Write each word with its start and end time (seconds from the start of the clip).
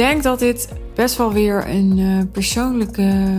denk 0.00 0.22
dat 0.22 0.38
dit 0.38 0.68
best 0.94 1.16
wel 1.16 1.32
weer 1.32 1.68
een 1.68 1.98
uh, 1.98 2.22
persoonlijke 2.32 3.36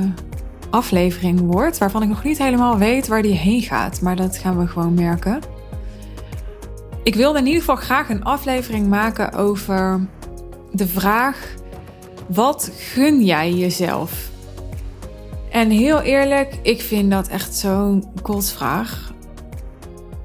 aflevering 0.70 1.39
wordt, 1.39 1.78
waarvan 1.78 2.02
ik 2.02 2.07
nog 2.07 2.23
niet 2.23 2.38
helemaal 2.38 2.78
weet 2.78 3.07
waar 3.07 3.21
die 3.21 3.34
heen 3.34 3.62
gaat, 3.62 4.02
maar 4.02 4.16
dat 4.16 4.38
gaan 4.38 4.60
we 4.60 4.68
gewoon 4.68 4.94
merken. 4.94 5.39
Ik 7.04 7.16
wilde 7.16 7.39
in 7.39 7.46
ieder 7.46 7.60
geval 7.60 7.76
graag 7.76 8.10
een 8.10 8.24
aflevering 8.24 8.88
maken 8.88 9.34
over 9.34 10.07
de 10.71 10.88
vraag: 10.88 11.54
wat 12.28 12.71
gun 12.78 13.25
jij 13.25 13.54
jezelf? 13.54 14.30
En 15.50 15.70
heel 15.70 16.02
eerlijk, 16.02 16.59
ik 16.62 16.82
vind 16.82 17.12
dat 17.12 17.28
echt 17.28 17.55
zo'n 17.55 18.05
kotsvraag. 18.21 19.14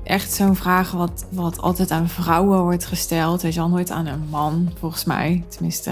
Echt 0.06 0.32
zo'n 0.32 0.56
vraag 0.56 0.90
wat, 0.90 1.26
wat 1.30 1.58
altijd 1.58 1.90
aan 1.90 2.08
vrouwen 2.08 2.62
wordt 2.62 2.84
gesteld. 2.84 3.42
Hij 3.42 3.52
zal 3.52 3.68
nooit 3.68 3.90
aan 3.90 4.06
een 4.06 4.28
man, 4.30 4.70
volgens 4.78 5.04
mij. 5.04 5.44
Tenminste, 5.48 5.90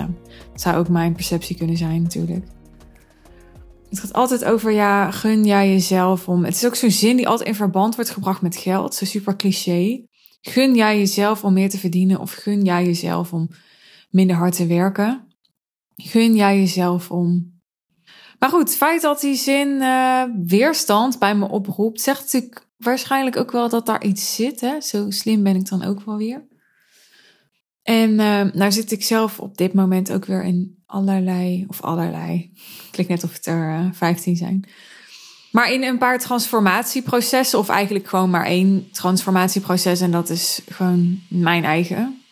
het 0.53 0.61
zou 0.61 0.77
ook 0.77 0.89
mijn 0.89 1.13
perceptie 1.13 1.57
kunnen 1.57 1.77
zijn 1.77 2.03
natuurlijk. 2.03 2.45
Het 3.89 4.01
gaat 4.01 4.13
altijd 4.13 4.45
over, 4.45 4.73
ja, 4.73 5.11
gun 5.11 5.45
jij 5.45 5.69
jezelf 5.69 6.29
om... 6.29 6.45
Het 6.45 6.55
is 6.55 6.67
ook 6.67 6.75
zo'n 6.75 6.91
zin 6.91 7.17
die 7.17 7.29
altijd 7.29 7.49
in 7.49 7.55
verband 7.55 7.95
wordt 7.95 8.11
gebracht 8.11 8.43
met 8.43 8.57
geld. 8.57 8.95
Zo 8.95 9.05
super 9.05 9.37
cliché. 9.37 10.07
Gun 10.41 10.75
jij 10.75 10.99
jezelf 10.99 11.45
om 11.45 11.53
meer 11.53 11.71
te 11.71 11.79
verdienen? 11.79 12.21
Of 12.21 12.33
gun 12.33 12.65
jij 12.65 12.85
jezelf 12.85 13.33
om 13.33 13.49
minder 14.11 14.37
hard 14.37 14.57
te 14.57 14.67
werken? 14.67 15.27
Gun 15.97 16.35
jij 16.35 16.59
jezelf 16.59 17.11
om 17.11 17.53
maar 18.39 18.53
goed, 18.53 18.69
het 18.69 18.77
feit 18.77 19.03
dat 19.03 19.21
die 19.21 19.35
zin 19.35 19.69
uh, 19.69 20.23
weerstand 20.47 21.19
bij 21.19 21.35
me 21.35 21.49
oproept, 21.49 22.01
zegt 22.01 22.21
natuurlijk 22.21 22.67
waarschijnlijk 22.85 23.37
ook 23.37 23.53
wel 23.53 23.69
dat 23.69 23.87
daar 23.87 24.05
iets 24.05 24.35
zit. 24.35 24.61
Hè? 24.61 24.81
Zo 24.81 25.11
slim 25.11 25.43
ben 25.43 25.57
ik 25.57 25.69
dan 25.69 25.85
ook 25.85 26.05
wel 26.05 26.17
weer. 26.17 26.47
En 27.83 28.11
uh, 28.11 28.43
nou 28.53 28.73
zit 28.73 28.93
ik 28.93 29.03
zelf 29.03 29.39
op 29.39 29.57
dit 29.57 29.73
moment 29.73 30.13
ook 30.13 30.25
weer 30.25 30.45
in 30.45 30.83
allerlei, 30.87 31.65
of 31.69 31.83
allerlei, 31.83 32.53
klinkt 32.91 33.13
net 33.13 33.25
of 33.25 33.33
het 33.33 33.47
er 33.47 33.79
uh, 33.79 33.87
15 33.93 34.37
zijn. 34.37 34.65
Maar 35.51 35.73
in 35.73 35.83
een 35.83 35.99
paar 35.99 36.19
transformatieprocessen, 36.19 37.59
of 37.59 37.69
eigenlijk 37.69 38.09
gewoon 38.09 38.31
maar 38.31 38.47
één 38.47 38.89
transformatieproces. 38.93 40.01
En 40.01 40.11
dat 40.11 40.31
is 40.31 40.61
gewoon 40.69 41.21
mijn 41.29 41.65
eigen 41.65 42.23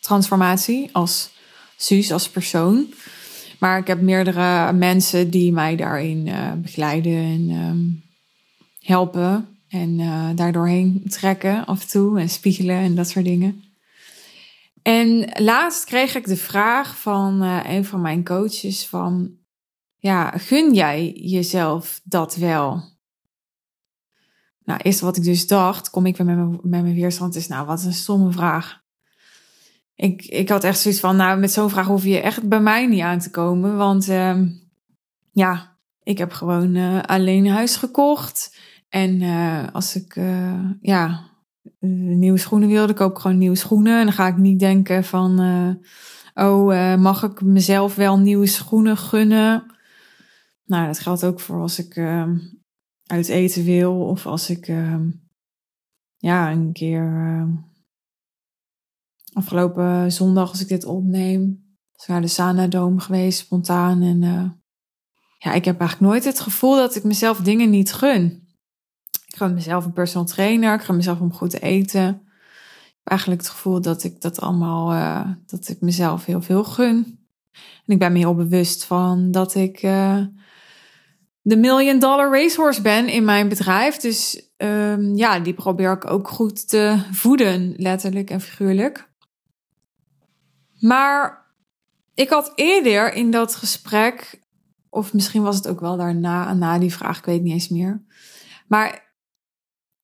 transformatie 0.00 0.88
als 0.92 1.30
Suus, 1.76 2.12
als 2.12 2.28
persoon. 2.28 2.94
Maar 3.58 3.78
ik 3.78 3.86
heb 3.86 4.00
meerdere 4.00 4.72
mensen 4.72 5.30
die 5.30 5.52
mij 5.52 5.76
daarin 5.76 6.26
uh, 6.26 6.52
begeleiden 6.52 7.12
en 7.12 7.50
um, 7.50 8.02
helpen. 8.80 9.55
En 9.68 9.98
uh, 9.98 10.30
daardoorheen 10.34 11.02
trekken 11.08 11.66
af 11.66 11.82
en 11.82 11.88
toe 11.88 12.20
en 12.20 12.28
spiegelen 12.28 12.76
en 12.76 12.94
dat 12.94 13.08
soort 13.08 13.24
dingen. 13.24 13.64
En 14.82 15.30
laatst 15.42 15.84
kreeg 15.84 16.14
ik 16.14 16.26
de 16.26 16.36
vraag 16.36 16.98
van 16.98 17.42
uh, 17.42 17.60
een 17.66 17.84
van 17.84 18.00
mijn 18.00 18.24
coaches 18.24 18.86
van... 18.86 19.30
Ja, 19.98 20.30
gun 20.30 20.74
jij 20.74 21.12
jezelf 21.12 22.00
dat 22.04 22.36
wel? 22.36 22.82
Nou, 24.64 24.80
eerst 24.82 25.00
wat 25.00 25.16
ik 25.16 25.24
dus 25.24 25.46
dacht, 25.46 25.90
kom 25.90 26.06
ik 26.06 26.16
weer 26.16 26.26
met 26.26 26.62
mijn, 26.64 26.94
weerstand, 26.94 27.34
is 27.34 27.46
nou, 27.46 27.66
wat 27.66 27.84
een 27.84 27.92
stomme 27.92 28.32
vraag 28.32 28.84
ik, 29.96 30.24
ik 30.24 30.48
had 30.48 30.64
echt 30.64 30.78
zoiets 30.78 31.00
van, 31.00 31.16
nou, 31.16 31.38
met 31.38 31.52
zo'n 31.52 31.70
vraag 31.70 31.86
hoef 31.86 32.04
je 32.04 32.20
echt 32.20 32.48
bij 32.48 32.60
mij 32.60 32.86
niet 32.86 33.00
aan 33.00 33.18
te 33.18 33.30
komen. 33.30 33.76
Want 33.76 34.08
uh, 34.08 34.40
ja, 35.32 35.76
ik 36.02 36.18
heb 36.18 36.32
gewoon 36.32 36.74
uh, 36.74 37.02
alleen 37.02 37.48
huis 37.48 37.76
gekocht. 37.76 38.56
En 38.96 39.20
uh, 39.20 39.66
als 39.72 39.96
ik 39.96 40.16
uh, 40.16 40.70
ja, 40.80 41.30
nieuwe 41.80 42.38
schoenen 42.38 42.68
wilde, 42.68 42.92
koop 42.92 43.10
ik 43.10 43.18
gewoon 43.18 43.38
nieuwe 43.38 43.56
schoenen. 43.56 43.98
En 43.98 44.04
dan 44.04 44.12
ga 44.12 44.26
ik 44.26 44.36
niet 44.36 44.58
denken 44.58 45.04
van, 45.04 45.40
oh, 46.34 46.96
mag 46.96 47.22
ik 47.22 47.40
mezelf 47.42 47.94
wel 47.94 48.18
nieuwe 48.18 48.46
schoenen 48.46 48.96
gunnen? 48.96 49.76
Nou, 50.64 50.86
dat 50.86 50.98
geldt 50.98 51.24
ook 51.24 51.40
voor 51.40 51.60
als 51.60 51.78
ik 51.78 51.96
ehm, 51.96 52.38
uit 53.06 53.28
eten 53.28 53.64
wil. 53.64 54.00
Of 54.00 54.26
als 54.26 54.50
ik 54.50 54.68
ehm, 54.68 55.10
ja, 56.16 56.50
een 56.50 56.72
keer 56.72 57.48
afgelopen 59.32 60.12
zondag, 60.12 60.50
als 60.50 60.60
ik 60.60 60.68
dit 60.68 60.84
opneem, 60.84 61.76
was 61.92 62.06
naar 62.06 62.20
de 62.20 62.28
Sana 62.28 62.68
geweest, 62.96 63.38
spontaan. 63.38 64.02
En 64.02 64.20
ja, 65.38 65.52
ik 65.52 65.64
heb 65.64 65.80
eigenlijk 65.80 66.10
nooit 66.10 66.24
het 66.24 66.40
gevoel 66.40 66.76
dat 66.76 66.94
ik 66.94 67.04
mezelf 67.04 67.38
dingen 67.38 67.70
niet 67.70 67.92
gun. 67.92 68.45
Ik 69.36 69.42
gun 69.42 69.54
mezelf 69.54 69.84
een 69.84 69.92
personal 69.92 70.26
trainer, 70.26 70.74
ik 70.74 70.80
gun 70.80 70.96
mezelf 70.96 71.20
om 71.20 71.32
goed 71.32 71.50
te 71.50 71.58
eten. 71.58 72.08
Ik 72.08 72.92
heb 72.98 73.08
eigenlijk 73.08 73.40
het 73.40 73.50
gevoel 73.50 73.80
dat 73.80 74.04
ik 74.04 74.20
dat 74.20 74.40
allemaal, 74.40 74.92
uh, 74.92 75.28
dat 75.46 75.68
ik 75.68 75.80
mezelf 75.80 76.24
heel 76.24 76.42
veel 76.42 76.64
gun. 76.64 77.18
En 77.52 77.92
ik 77.92 77.98
ben 77.98 78.12
me 78.12 78.18
heel 78.18 78.34
bewust 78.34 78.84
van 78.84 79.30
dat 79.30 79.54
ik 79.54 79.82
uh, 79.82 80.24
de 81.42 81.56
million 81.56 81.98
dollar 81.98 82.32
racehorse 82.32 82.82
ben 82.82 83.08
in 83.08 83.24
mijn 83.24 83.48
bedrijf. 83.48 83.96
Dus 83.96 84.50
um, 84.56 85.16
ja, 85.16 85.40
die 85.40 85.54
probeer 85.54 85.92
ik 85.92 86.10
ook 86.10 86.28
goed 86.28 86.68
te 86.68 86.98
voeden, 87.12 87.74
letterlijk 87.76 88.30
en 88.30 88.40
figuurlijk. 88.40 89.10
Maar 90.80 91.46
ik 92.14 92.28
had 92.28 92.52
eerder 92.54 93.12
in 93.12 93.30
dat 93.30 93.54
gesprek, 93.54 94.40
of 94.88 95.12
misschien 95.12 95.42
was 95.42 95.56
het 95.56 95.68
ook 95.68 95.80
wel 95.80 95.96
daarna, 95.96 96.54
na 96.54 96.78
die 96.78 96.94
vraag, 96.94 97.18
ik 97.18 97.24
weet 97.24 97.42
niet 97.42 97.52
eens 97.52 97.68
meer. 97.68 98.04
Maar 98.66 99.04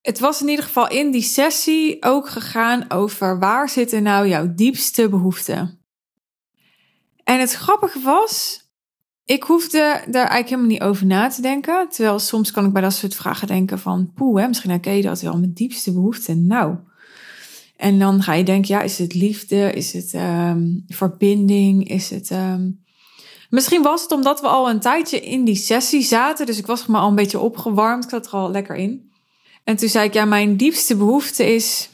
het 0.03 0.19
was 0.19 0.43
in 0.43 0.49
ieder 0.49 0.65
geval 0.65 0.89
in 0.89 1.11
die 1.11 1.23
sessie 1.23 2.05
ook 2.05 2.29
gegaan 2.29 2.91
over 2.91 3.39
waar 3.39 3.69
zitten 3.69 4.03
nou 4.03 4.29
jouw 4.29 4.55
diepste 4.55 5.09
behoeften. 5.09 5.79
En 7.25 7.41
het 7.41 7.53
grappige 7.53 8.01
was, 8.01 8.61
ik 9.25 9.43
hoefde 9.43 9.79
daar 10.11 10.29
eigenlijk 10.29 10.49
helemaal 10.49 10.71
niet 10.71 10.83
over 10.83 11.07
na 11.07 11.29
te 11.29 11.43
denken. 11.43 11.89
Terwijl 11.89 12.19
soms 12.19 12.51
kan 12.51 12.67
ik 12.67 12.73
bij 12.73 12.83
dat 12.83 12.93
soort 12.93 13.15
vragen 13.15 13.47
denken 13.47 13.79
van, 13.79 14.13
poeh, 14.15 14.41
hè, 14.41 14.49
misschien 14.49 14.71
herken 14.71 14.97
je 14.97 15.03
dat 15.03 15.21
wel, 15.21 15.39
mijn 15.39 15.53
diepste 15.53 15.93
behoeften. 15.93 16.47
Nou, 16.47 16.77
en 17.77 17.99
dan 17.99 18.23
ga 18.23 18.33
je 18.33 18.45
denken, 18.45 18.75
ja, 18.75 18.83
is 18.83 18.99
het 18.99 19.15
liefde? 19.15 19.73
Is 19.73 19.93
het 19.93 20.13
um, 20.15 20.85
verbinding? 20.89 21.89
Is 21.89 22.11
het. 22.11 22.31
Um... 22.31 22.81
Misschien 23.51 23.83
was 23.83 24.03
het 24.03 24.13
omdat 24.13 24.41
we 24.41 24.47
al 24.47 24.71
een 24.71 24.81
tijdje 24.81 25.21
in 25.21 25.45
die 25.45 25.55
sessie 25.55 26.03
zaten. 26.03 26.47
Dus 26.47 26.59
ik 26.59 26.67
was 26.67 26.87
me 26.87 26.99
al 26.99 27.09
een 27.09 27.15
beetje 27.15 27.39
opgewarmd. 27.39 28.05
Ik 28.05 28.11
zat 28.11 28.27
er 28.27 28.33
al 28.33 28.51
lekker 28.51 28.77
in. 28.77 29.12
En 29.65 29.77
toen 29.77 29.89
zei 29.89 30.07
ik, 30.07 30.15
ja, 30.15 30.25
mijn 30.25 30.57
diepste 30.57 30.97
behoefte 30.97 31.55
is. 31.55 31.89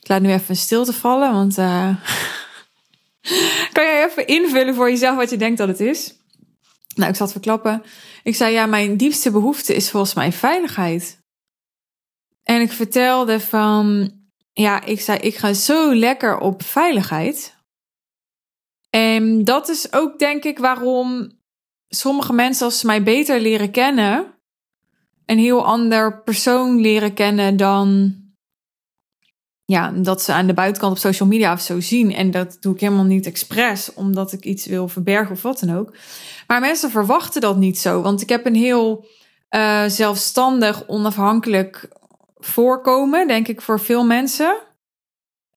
Ik 0.00 0.08
laat 0.08 0.22
nu 0.22 0.32
even 0.32 0.44
een 0.48 0.56
stilte 0.56 0.92
vallen, 0.92 1.32
want. 1.32 1.58
Uh... 1.58 1.96
kan 3.72 3.84
jij 3.84 4.04
even 4.04 4.26
invullen 4.26 4.74
voor 4.74 4.90
jezelf 4.90 5.16
wat 5.16 5.30
je 5.30 5.36
denkt 5.36 5.58
dat 5.58 5.68
het 5.68 5.80
is? 5.80 6.14
Nou, 6.94 7.10
ik 7.10 7.16
zat 7.16 7.32
verklappen. 7.32 7.82
Ik 8.22 8.36
zei, 8.36 8.52
ja, 8.52 8.66
mijn 8.66 8.96
diepste 8.96 9.30
behoefte 9.30 9.74
is 9.74 9.90
volgens 9.90 10.14
mij 10.14 10.32
veiligheid. 10.32 11.18
En 12.42 12.60
ik 12.60 12.72
vertelde 12.72 13.40
van 13.40 14.12
ja, 14.52 14.84
ik 14.84 15.00
zei, 15.00 15.18
ik 15.18 15.36
ga 15.36 15.52
zo 15.52 15.94
lekker 15.94 16.38
op 16.38 16.62
veiligheid. 16.62 17.56
En 18.90 19.44
dat 19.44 19.68
is 19.68 19.92
ook 19.92 20.18
denk 20.18 20.44
ik 20.44 20.58
waarom 20.58 21.32
sommige 21.88 22.32
mensen 22.32 22.64
als 22.64 22.78
ze 22.78 22.86
mij 22.86 23.02
beter 23.02 23.40
leren 23.40 23.70
kennen, 23.70 24.31
een 25.32 25.38
heel 25.38 25.64
ander 25.64 26.22
persoon 26.22 26.80
leren 26.80 27.14
kennen 27.14 27.56
dan 27.56 28.14
ja, 29.64 29.90
dat 29.90 30.22
ze 30.22 30.32
aan 30.32 30.46
de 30.46 30.54
buitenkant 30.54 30.92
op 30.92 30.98
social 30.98 31.28
media 31.28 31.52
of 31.52 31.60
zo 31.60 31.80
zien. 31.80 32.14
En 32.14 32.30
dat 32.30 32.56
doe 32.60 32.74
ik 32.74 32.80
helemaal 32.80 33.04
niet 33.04 33.26
expres, 33.26 33.94
omdat 33.94 34.32
ik 34.32 34.44
iets 34.44 34.66
wil 34.66 34.88
verbergen 34.88 35.34
of 35.34 35.42
wat 35.42 35.60
dan 35.60 35.76
ook. 35.76 35.94
Maar 36.46 36.60
mensen 36.60 36.90
verwachten 36.90 37.40
dat 37.40 37.56
niet 37.56 37.78
zo, 37.78 38.02
want 38.02 38.20
ik 38.20 38.28
heb 38.28 38.46
een 38.46 38.54
heel 38.54 39.06
uh, 39.50 39.84
zelfstandig, 39.86 40.88
onafhankelijk 40.88 41.88
voorkomen, 42.38 43.26
denk 43.26 43.48
ik, 43.48 43.60
voor 43.60 43.80
veel 43.80 44.04
mensen. 44.04 44.56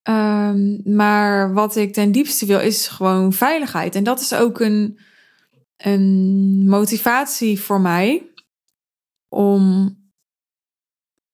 Um, 0.03 0.81
maar 0.85 1.53
wat 1.53 1.75
ik 1.75 1.93
ten 1.93 2.11
diepste 2.11 2.45
wil, 2.45 2.59
is 2.59 2.87
gewoon 2.87 3.33
veiligheid. 3.33 3.95
En 3.95 4.03
dat 4.03 4.19
is 4.19 4.33
ook 4.33 4.59
een, 4.59 4.99
een 5.77 6.63
motivatie 6.67 7.61
voor 7.61 7.81
mij 7.81 8.23
om 9.35 9.95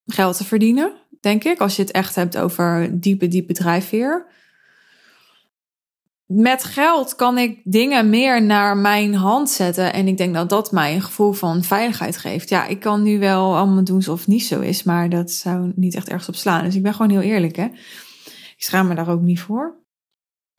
geld 0.05 0.37
te 0.37 0.45
verdienen, 0.45 0.93
denk 1.21 1.43
ik. 1.43 1.59
Als 1.59 1.75
je 1.75 1.81
het 1.81 1.91
echt 1.91 2.15
hebt 2.15 2.37
over 2.37 2.99
diepe, 2.99 3.27
diepe 3.27 3.53
drijfveer 3.53 4.29
met 6.33 6.63
geld 6.63 7.15
kan 7.15 7.37
ik 7.37 7.61
dingen 7.63 8.09
meer 8.09 8.43
naar 8.43 8.77
mijn 8.77 9.13
hand 9.15 9.49
zetten. 9.49 9.93
En 9.93 10.07
ik 10.07 10.17
denk 10.17 10.33
dat 10.33 10.49
dat 10.49 10.71
mij 10.71 10.95
een 10.95 11.01
gevoel 11.01 11.31
van 11.31 11.63
veiligheid 11.63 12.17
geeft. 12.17 12.49
Ja, 12.49 12.65
ik 12.65 12.79
kan 12.79 13.03
nu 13.03 13.19
wel 13.19 13.57
allemaal 13.57 13.83
doen 13.83 13.95
alsof 13.95 14.19
het 14.19 14.27
niet 14.27 14.43
zo 14.43 14.59
is, 14.59 14.83
maar 14.83 15.09
dat 15.09 15.31
zou 15.31 15.71
niet 15.75 15.95
echt 15.95 16.09
ergens 16.09 16.27
op 16.27 16.35
slaan. 16.35 16.63
Dus 16.63 16.75
ik 16.75 16.83
ben 16.83 16.93
gewoon 16.93 17.11
heel 17.11 17.31
eerlijk, 17.31 17.55
hè. 17.55 17.65
Ik 18.55 18.67
schaam 18.67 18.87
me 18.87 18.95
daar 18.95 19.09
ook 19.09 19.21
niet 19.21 19.39
voor. 19.39 19.79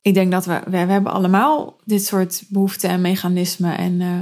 Ik 0.01 0.13
denk 0.13 0.31
dat 0.31 0.45
we, 0.45 0.61
we, 0.69 0.77
hebben 0.77 1.11
allemaal 1.11 1.79
dit 1.85 2.05
soort 2.05 2.43
behoeften 2.49 2.89
en 2.89 3.01
mechanismen. 3.01 3.77
En, 3.77 3.99
uh, 3.99 4.19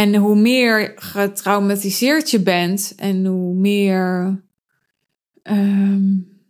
en 0.00 0.14
hoe 0.14 0.36
meer 0.36 0.92
getraumatiseerd 0.96 2.30
je 2.30 2.42
bent 2.42 2.92
en 2.96 3.26
hoe 3.26 3.54
meer 3.54 4.42
um, 5.42 6.40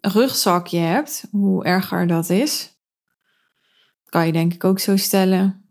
rugzak 0.00 0.66
je 0.66 0.78
hebt, 0.78 1.24
hoe 1.30 1.64
erger 1.64 2.06
dat 2.06 2.30
is. 2.30 2.78
Kan 4.04 4.26
je 4.26 4.32
denk 4.32 4.54
ik 4.54 4.64
ook 4.64 4.78
zo 4.78 4.96
stellen. 4.96 5.64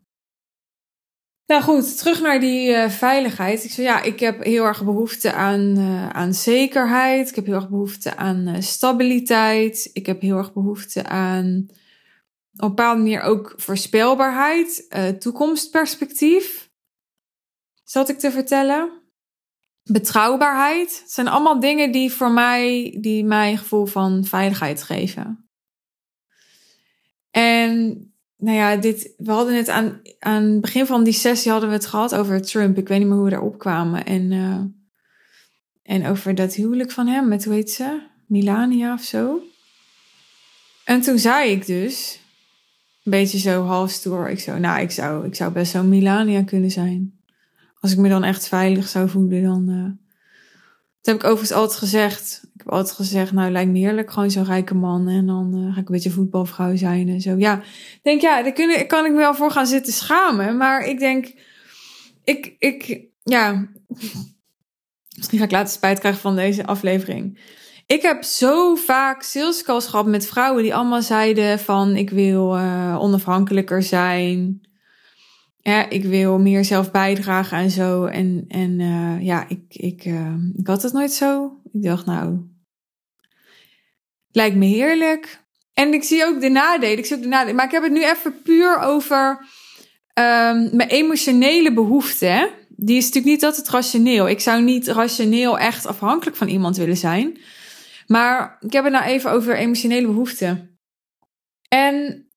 Nou 1.45 1.61
goed, 1.61 1.97
terug 1.97 2.21
naar 2.21 2.39
die 2.39 2.69
uh, 2.69 2.89
veiligheid. 2.89 3.63
Ik 3.63 3.71
zei 3.71 3.87
ja, 3.87 4.01
ik 4.01 4.19
heb 4.19 4.43
heel 4.43 4.65
erg 4.65 4.83
behoefte 4.83 5.33
aan, 5.33 5.77
uh, 5.77 6.09
aan 6.09 6.33
zekerheid. 6.33 7.29
Ik 7.29 7.35
heb 7.35 7.45
heel 7.45 7.55
erg 7.55 7.69
behoefte 7.69 8.15
aan 8.15 8.47
uh, 8.47 8.55
stabiliteit. 8.59 9.89
Ik 9.93 10.05
heb 10.05 10.21
heel 10.21 10.37
erg 10.37 10.53
behoefte 10.53 11.05
aan 11.05 11.65
op 12.53 12.61
een 12.61 12.67
bepaalde 12.67 13.01
manier 13.01 13.21
ook 13.21 13.53
voorspelbaarheid, 13.55 14.87
toekomstperspectief. 15.19 16.69
Zat 17.89 18.09
ik 18.09 18.19
te 18.19 18.31
vertellen? 18.31 18.91
Betrouwbaarheid. 19.83 21.00
Het 21.01 21.12
zijn 21.12 21.27
allemaal 21.27 21.59
dingen 21.59 21.91
die 21.91 22.12
voor 22.12 22.31
mij, 22.31 22.97
die 23.01 23.24
mij 23.24 23.51
een 23.51 23.57
gevoel 23.57 23.86
van 23.86 24.25
veiligheid 24.25 24.83
geven. 24.83 25.50
En 27.31 28.03
nou 28.38 28.57
ja, 28.57 28.75
dit, 28.75 29.13
we 29.18 29.31
hadden 29.31 29.56
het 29.56 29.69
aan, 29.69 30.01
aan 30.19 30.44
het 30.44 30.62
begin 30.62 30.86
van 30.86 31.03
die 31.03 31.13
sessie 31.13 31.51
hadden 31.51 31.69
we 31.69 31.75
het 31.75 31.86
gehad 31.86 32.15
over 32.15 32.41
Trump. 32.41 32.77
Ik 32.77 32.88
weet 32.88 33.00
niet 33.00 33.07
meer 33.07 33.15
hoe 33.15 33.25
we 33.25 33.31
daarop 33.31 33.59
kwamen. 33.59 34.06
En, 34.06 34.31
uh, 34.31 34.62
en 35.83 36.07
over 36.07 36.36
dat 36.36 36.53
huwelijk 36.53 36.91
van 36.91 37.07
hem 37.07 37.27
met, 37.27 37.45
hoe 37.45 37.53
heet 37.53 37.71
ze? 37.71 38.01
Milania 38.25 38.94
of 38.94 39.03
zo. 39.03 39.41
En 40.83 41.01
toen 41.01 41.19
zei 41.19 41.51
ik 41.51 41.65
dus, 41.65 42.19
een 43.03 43.12
beetje 43.12 43.39
zo 43.39 43.63
half 43.63 43.91
stoer, 43.91 44.30
ik 44.30 44.39
zo, 44.39 44.57
nou, 44.57 44.81
ik 44.81 44.91
zou, 44.91 45.25
ik 45.25 45.36
zou 45.36 45.51
best 45.51 45.71
zo'n 45.71 45.89
Milania 45.89 46.44
kunnen 46.44 46.71
zijn. 46.71 47.19
Als 47.79 47.91
ik 47.91 47.97
me 47.97 48.09
dan 48.09 48.23
echt 48.23 48.47
veilig 48.47 48.87
zou 48.87 49.09
voelen, 49.09 49.43
dan... 49.43 49.69
Uh, 49.69 49.91
dat 51.01 51.13
heb 51.13 51.15
ik 51.15 51.23
overigens 51.23 51.59
altijd 51.59 51.79
gezegd. 51.79 52.41
Ik 52.53 52.59
heb 52.65 52.69
altijd 52.69 52.95
gezegd, 52.95 53.31
nou 53.31 53.51
lijkt 53.51 53.71
me 53.71 53.77
heerlijk, 53.77 54.11
gewoon 54.11 54.31
zo'n 54.31 54.45
rijke 54.45 54.75
man. 54.75 55.07
En 55.07 55.25
dan 55.25 55.55
uh, 55.55 55.73
ga 55.73 55.79
ik 55.79 55.87
een 55.87 55.93
beetje 55.93 56.09
voetbalvrouw 56.09 56.75
zijn 56.75 57.09
en 57.09 57.21
zo. 57.21 57.35
Ja, 57.37 57.61
denk 58.01 58.21
ja, 58.21 58.43
daar 58.43 58.51
kun, 58.51 58.87
kan 58.87 59.05
ik 59.05 59.11
me 59.11 59.17
wel 59.17 59.35
voor 59.35 59.51
gaan 59.51 59.67
zitten 59.67 59.93
schamen. 59.93 60.57
Maar 60.57 60.85
ik 60.85 60.99
denk, 60.99 61.33
ik, 62.23 62.55
ik, 62.57 63.01
ja, 63.23 63.67
misschien 65.15 65.39
ga 65.39 65.43
ik 65.43 65.51
later 65.51 65.73
spijt 65.73 65.99
krijgen 65.99 66.21
van 66.21 66.35
deze 66.35 66.65
aflevering. 66.65 67.39
Ik 67.85 68.01
heb 68.01 68.23
zo 68.23 68.75
vaak 68.75 69.21
salescalls 69.21 69.87
gehad 69.87 70.05
met 70.05 70.27
vrouwen 70.27 70.63
die 70.63 70.75
allemaal 70.75 71.01
zeiden 71.01 71.59
van 71.59 71.95
ik 71.95 72.09
wil 72.09 72.57
uh, 72.57 72.97
onafhankelijker 72.99 73.83
zijn 73.83 74.61
ja, 75.61 75.89
ik 75.89 76.03
wil 76.03 76.39
meer 76.39 76.65
zelf 76.65 76.91
bijdragen 76.91 77.57
en 77.57 77.69
zo. 77.69 78.06
En, 78.06 78.45
en 78.47 78.79
uh, 78.79 79.25
ja, 79.25 79.45
ik, 79.47 79.61
ik, 79.69 80.06
uh, 80.06 80.33
ik 80.56 80.67
had 80.67 80.81
het 80.81 80.94
nooit 80.94 81.11
zo. 81.11 81.59
Ik 81.73 81.83
dacht, 81.83 82.06
nou, 82.06 82.39
lijkt 84.31 84.56
me 84.56 84.65
heerlijk. 84.65 85.47
En 85.73 85.94
ik 85.94 86.03
zie 86.03 86.25
ook 86.25 86.41
de 86.41 86.50
nadelen. 86.50 86.97
Ik 86.97 87.06
zie 87.06 87.19
de 87.19 87.27
nadelen. 87.27 87.56
Maar 87.56 87.65
ik 87.65 87.71
heb 87.71 87.83
het 87.83 87.91
nu 87.91 88.03
even 88.03 88.41
puur 88.41 88.79
over 88.79 89.29
um, 90.13 90.75
mijn 90.75 90.89
emotionele 90.89 91.73
behoeften. 91.73 92.50
Die 92.69 92.97
is 92.97 93.05
natuurlijk 93.05 93.33
niet 93.33 93.44
altijd 93.44 93.69
rationeel. 93.69 94.29
Ik 94.29 94.39
zou 94.39 94.62
niet 94.62 94.88
rationeel 94.88 95.59
echt 95.59 95.85
afhankelijk 95.85 96.38
van 96.38 96.47
iemand 96.47 96.77
willen 96.77 96.97
zijn. 96.97 97.38
Maar 98.07 98.57
ik 98.59 98.73
heb 98.73 98.83
het 98.83 98.94
nou 98.94 99.05
even 99.05 99.31
over 99.31 99.57
emotionele 99.57 100.07
behoeften. 100.07 100.79
En 101.67 102.28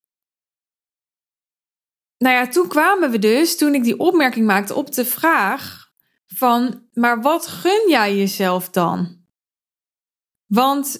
nou 2.22 2.34
ja, 2.34 2.48
toen 2.48 2.68
kwamen 2.68 3.10
we 3.10 3.18
dus, 3.18 3.56
toen 3.56 3.74
ik 3.74 3.84
die 3.84 3.98
opmerking 3.98 4.46
maakte, 4.46 4.74
op 4.74 4.92
de 4.92 5.04
vraag 5.04 5.90
van, 6.26 6.86
maar 6.92 7.20
wat 7.20 7.46
gun 7.46 7.88
jij 7.88 8.16
jezelf 8.16 8.70
dan? 8.70 9.20
Want 10.46 10.98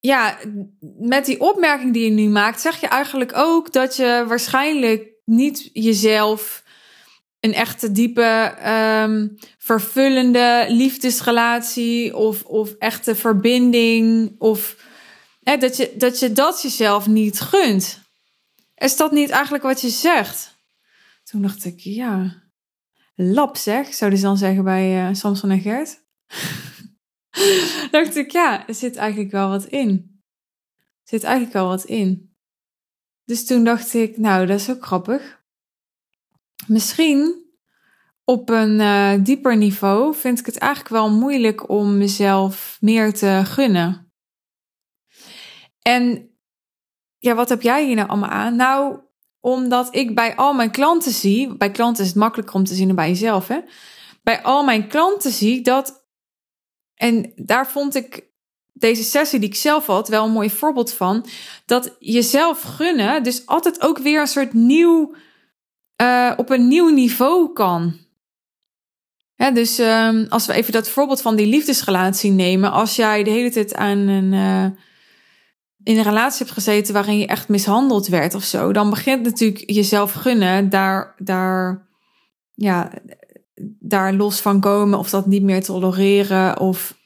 ja, 0.00 0.38
met 0.98 1.24
die 1.24 1.40
opmerking 1.40 1.92
die 1.92 2.04
je 2.04 2.10
nu 2.10 2.28
maakt, 2.28 2.60
zeg 2.60 2.80
je 2.80 2.86
eigenlijk 2.86 3.36
ook 3.36 3.72
dat 3.72 3.96
je 3.96 4.24
waarschijnlijk 4.26 5.08
niet 5.24 5.70
jezelf 5.72 6.64
een 7.40 7.54
echte 7.54 7.92
diepe, 7.92 8.54
um, 8.66 9.34
vervullende 9.58 10.66
liefdesrelatie 10.68 12.16
of, 12.16 12.44
of 12.44 12.72
echte 12.78 13.14
verbinding 13.14 14.34
of 14.38 14.76
hè, 15.42 15.56
dat, 15.56 15.76
je, 15.76 15.94
dat 15.96 16.18
je 16.18 16.32
dat 16.32 16.62
jezelf 16.62 17.06
niet 17.06 17.40
gunt. 17.40 18.03
Is 18.84 18.96
dat 18.96 19.12
niet 19.12 19.30
eigenlijk 19.30 19.64
wat 19.64 19.80
je 19.80 19.88
zegt? 19.88 20.66
Toen 21.22 21.42
dacht 21.42 21.64
ik, 21.64 21.80
ja, 21.80 22.42
lap 23.14 23.56
zeg, 23.56 23.94
zouden 23.94 24.18
ze 24.18 24.24
dan 24.24 24.36
zeggen 24.36 24.64
bij 24.64 25.08
uh, 25.08 25.14
Samson 25.14 25.50
en 25.50 25.60
Gert. 25.60 26.04
dacht 27.90 28.16
ik, 28.16 28.30
ja, 28.30 28.66
er 28.66 28.74
zit 28.74 28.96
eigenlijk 28.96 29.30
wel 29.30 29.48
wat 29.48 29.64
in. 29.64 30.22
Er 30.76 31.08
zit 31.08 31.22
eigenlijk 31.22 31.54
wel 31.54 31.68
wat 31.68 31.84
in. 31.84 32.36
Dus 33.24 33.46
toen 33.46 33.64
dacht 33.64 33.94
ik, 33.94 34.16
nou, 34.16 34.46
dat 34.46 34.60
is 34.60 34.70
ook 34.70 34.84
grappig. 34.84 35.42
Misschien 36.66 37.44
op 38.24 38.48
een 38.48 38.80
uh, 38.80 39.24
dieper 39.24 39.56
niveau 39.56 40.14
vind 40.14 40.38
ik 40.38 40.46
het 40.46 40.58
eigenlijk 40.58 40.94
wel 40.94 41.10
moeilijk 41.10 41.68
om 41.68 41.98
mezelf 41.98 42.76
meer 42.80 43.12
te 43.12 43.42
gunnen. 43.44 44.12
En 45.82 46.33
ja, 47.24 47.34
wat 47.34 47.48
heb 47.48 47.62
jij 47.62 47.84
hier 47.84 47.94
nou 47.94 48.08
allemaal 48.08 48.30
aan? 48.30 48.56
Nou, 48.56 48.98
omdat 49.40 49.94
ik 49.94 50.14
bij 50.14 50.36
al 50.36 50.52
mijn 50.52 50.70
klanten 50.70 51.12
zie, 51.12 51.56
bij 51.56 51.70
klanten 51.70 52.02
is 52.02 52.08
het 52.08 52.18
makkelijker 52.18 52.54
om 52.54 52.64
te 52.64 52.74
zien 52.74 52.86
dan 52.86 52.96
bij 52.96 53.08
jezelf, 53.08 53.48
hè? 53.48 53.60
Bij 54.22 54.42
al 54.42 54.64
mijn 54.64 54.88
klanten 54.88 55.30
zie 55.30 55.62
dat, 55.62 56.06
en 56.94 57.32
daar 57.36 57.66
vond 57.66 57.94
ik 57.94 58.32
deze 58.72 59.02
sessie 59.02 59.38
die 59.38 59.48
ik 59.48 59.54
zelf 59.54 59.86
had 59.86 60.08
wel 60.08 60.24
een 60.24 60.32
mooi 60.32 60.50
voorbeeld 60.50 60.92
van, 60.92 61.26
dat 61.66 61.96
jezelf 61.98 62.62
gunnen, 62.62 63.22
dus 63.22 63.46
altijd 63.46 63.80
ook 63.80 63.98
weer 63.98 64.20
een 64.20 64.26
soort 64.26 64.52
nieuw, 64.52 65.14
uh, 66.02 66.32
op 66.36 66.50
een 66.50 66.68
nieuw 66.68 66.88
niveau 66.88 67.52
kan. 67.52 67.98
Dus 69.52 69.78
um, 69.78 70.26
als 70.28 70.46
we 70.46 70.52
even 70.52 70.72
dat 70.72 70.88
voorbeeld 70.88 71.20
van 71.20 71.36
die 71.36 71.46
liefdesrelatie 71.46 72.30
nemen, 72.30 72.72
als 72.72 72.96
jij 72.96 73.22
de 73.22 73.30
hele 73.30 73.50
tijd 73.50 73.74
aan 73.74 73.98
een. 73.98 74.32
Uh, 74.32 74.66
in 75.84 75.96
een 75.96 76.02
relatie 76.02 76.38
hebt 76.38 76.50
gezeten 76.50 76.94
waarin 76.94 77.18
je 77.18 77.26
echt 77.26 77.48
mishandeld 77.48 78.06
werd 78.06 78.34
of 78.34 78.44
zo, 78.44 78.72
dan 78.72 78.90
begint 78.90 79.22
natuurlijk 79.22 79.70
jezelf 79.70 80.12
gunnen 80.12 80.68
daar, 80.70 81.14
daar, 81.18 81.88
ja, 82.54 82.92
daar 83.78 84.12
los 84.12 84.40
van 84.40 84.60
komen 84.60 84.98
of 84.98 85.10
dat 85.10 85.26
niet 85.26 85.42
meer 85.42 85.62
tolereren 85.62 86.60
of 86.60 86.96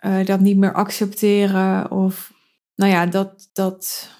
uh, 0.00 0.24
dat 0.26 0.40
niet 0.40 0.56
meer 0.56 0.72
accepteren 0.72 1.90
of 1.90 2.32
nou 2.74 2.92
ja, 2.92 3.06
dat, 3.06 3.50
dat, 3.52 4.10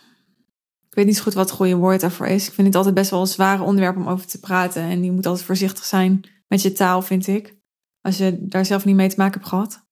ik 0.88 0.94
weet 0.94 1.06
niet 1.06 1.16
zo 1.16 1.22
goed 1.22 1.34
wat 1.34 1.48
het 1.48 1.56
goede 1.56 1.76
woord 1.76 2.00
daarvoor 2.00 2.26
is. 2.26 2.46
Ik 2.46 2.52
vind 2.52 2.66
het 2.66 2.76
altijd 2.76 2.94
best 2.94 3.10
wel 3.10 3.20
een 3.20 3.26
zware 3.26 3.62
onderwerp 3.62 3.96
om 3.96 4.08
over 4.08 4.26
te 4.26 4.40
praten 4.40 4.82
en 4.82 5.04
je 5.04 5.12
moet 5.12 5.26
altijd 5.26 5.46
voorzichtig 5.46 5.84
zijn 5.84 6.20
met 6.48 6.62
je 6.62 6.72
taal, 6.72 7.02
vind 7.02 7.26
ik, 7.26 7.56
als 8.00 8.16
je 8.16 8.38
daar 8.40 8.66
zelf 8.66 8.84
niet 8.84 8.96
mee 8.96 9.08
te 9.08 9.14
maken 9.18 9.38
hebt 9.38 9.48
gehad. 9.48 9.86